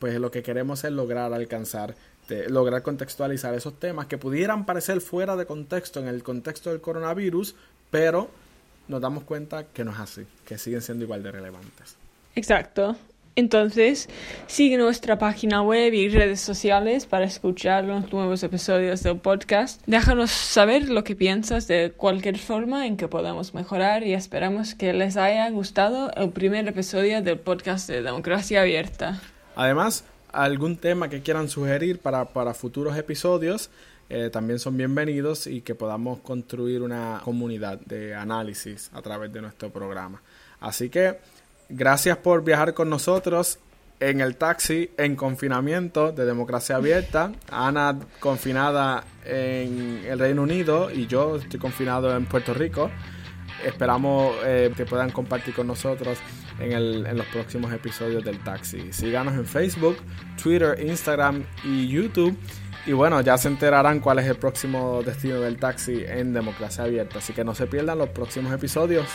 pues 0.00 0.18
lo 0.18 0.30
que 0.32 0.42
queremos 0.42 0.82
es 0.82 0.90
lograr 0.90 1.32
alcanzar 1.32 1.94
lograr 2.48 2.82
contextualizar 2.82 3.54
esos 3.54 3.78
temas 3.78 4.06
que 4.06 4.16
pudieran 4.16 4.64
parecer 4.64 5.00
fuera 5.00 5.36
de 5.36 5.44
contexto 5.44 6.00
en 6.00 6.08
el 6.08 6.22
contexto 6.22 6.70
del 6.70 6.80
coronavirus, 6.80 7.54
pero 7.90 8.30
nos 8.88 9.00
damos 9.00 9.24
cuenta 9.24 9.64
que 9.64 9.84
no 9.84 9.92
es 9.92 9.98
así, 9.98 10.22
que 10.44 10.58
siguen 10.58 10.82
siendo 10.82 11.04
igual 11.04 11.22
de 11.22 11.32
relevantes. 11.32 11.96
Exacto. 12.34 12.96
Entonces, 13.34 14.10
sigue 14.46 14.76
nuestra 14.76 15.18
página 15.18 15.62
web 15.62 15.94
y 15.94 16.10
redes 16.10 16.40
sociales 16.40 17.06
para 17.06 17.24
escuchar 17.24 17.84
los 17.84 18.12
nuevos 18.12 18.42
episodios 18.42 19.02
del 19.02 19.16
podcast. 19.16 19.80
Déjanos 19.86 20.30
saber 20.30 20.90
lo 20.90 21.02
que 21.02 21.16
piensas 21.16 21.66
de 21.66 21.92
cualquier 21.96 22.36
forma 22.36 22.86
en 22.86 22.98
que 22.98 23.08
podamos 23.08 23.54
mejorar 23.54 24.02
y 24.02 24.12
esperamos 24.12 24.74
que 24.74 24.92
les 24.92 25.16
haya 25.16 25.48
gustado 25.48 26.12
el 26.14 26.30
primer 26.30 26.68
episodio 26.68 27.22
del 27.22 27.38
podcast 27.38 27.88
de 27.88 28.02
Democracia 28.02 28.60
Abierta. 28.60 29.22
Además, 29.56 30.04
algún 30.32 30.76
tema 30.76 31.08
que 31.08 31.22
quieran 31.22 31.48
sugerir 31.48 32.00
para, 32.00 32.26
futuros 32.54 32.96
episodios, 32.98 33.70
eh, 34.14 34.28
también 34.28 34.58
son 34.58 34.76
bienvenidos 34.76 35.46
y 35.46 35.62
que 35.62 35.74
podamos 35.74 36.18
construir 36.18 36.82
una 36.82 37.22
comunidad 37.24 37.80
de 37.80 38.14
análisis 38.14 38.90
a 38.92 39.00
través 39.00 39.32
de 39.32 39.40
nuestro 39.40 39.70
programa. 39.70 40.20
Así 40.60 40.90
que 40.90 41.18
gracias 41.70 42.18
por 42.18 42.44
viajar 42.44 42.74
con 42.74 42.90
nosotros 42.90 43.58
en 44.00 44.20
el 44.20 44.36
taxi 44.36 44.90
en 44.98 45.16
confinamiento 45.16 46.12
de 46.12 46.26
Democracia 46.26 46.76
Abierta. 46.76 47.32
Ana 47.50 47.98
confinada 48.20 49.02
en 49.24 50.04
el 50.04 50.18
Reino 50.18 50.42
Unido 50.42 50.90
y 50.90 51.06
yo 51.06 51.36
estoy 51.36 51.58
confinado 51.58 52.14
en 52.14 52.26
Puerto 52.26 52.52
Rico. 52.52 52.90
Esperamos 53.64 54.36
eh, 54.44 54.74
que 54.76 54.84
puedan 54.84 55.10
compartir 55.10 55.54
con 55.54 55.66
nosotros 55.66 56.18
en, 56.60 56.72
el, 56.72 57.06
en 57.06 57.16
los 57.16 57.26
próximos 57.28 57.72
episodios 57.72 58.22
del 58.22 58.38
Taxi. 58.40 58.92
Síganos 58.92 59.32
en 59.32 59.46
Facebook, 59.46 59.96
Twitter, 60.42 60.78
Instagram 60.86 61.44
y 61.64 61.88
YouTube. 61.88 62.36
Y 62.84 62.92
bueno, 62.92 63.20
ya 63.20 63.38
se 63.38 63.48
enterarán 63.48 64.00
cuál 64.00 64.18
es 64.18 64.26
el 64.26 64.36
próximo 64.36 65.02
destino 65.04 65.40
del 65.40 65.56
taxi 65.56 66.04
en 66.04 66.32
Democracia 66.32 66.84
Abierta. 66.84 67.18
Así 67.18 67.32
que 67.32 67.44
no 67.44 67.54
se 67.54 67.66
pierdan 67.66 67.98
los 67.98 68.08
próximos 68.08 68.52
episodios. 68.52 69.06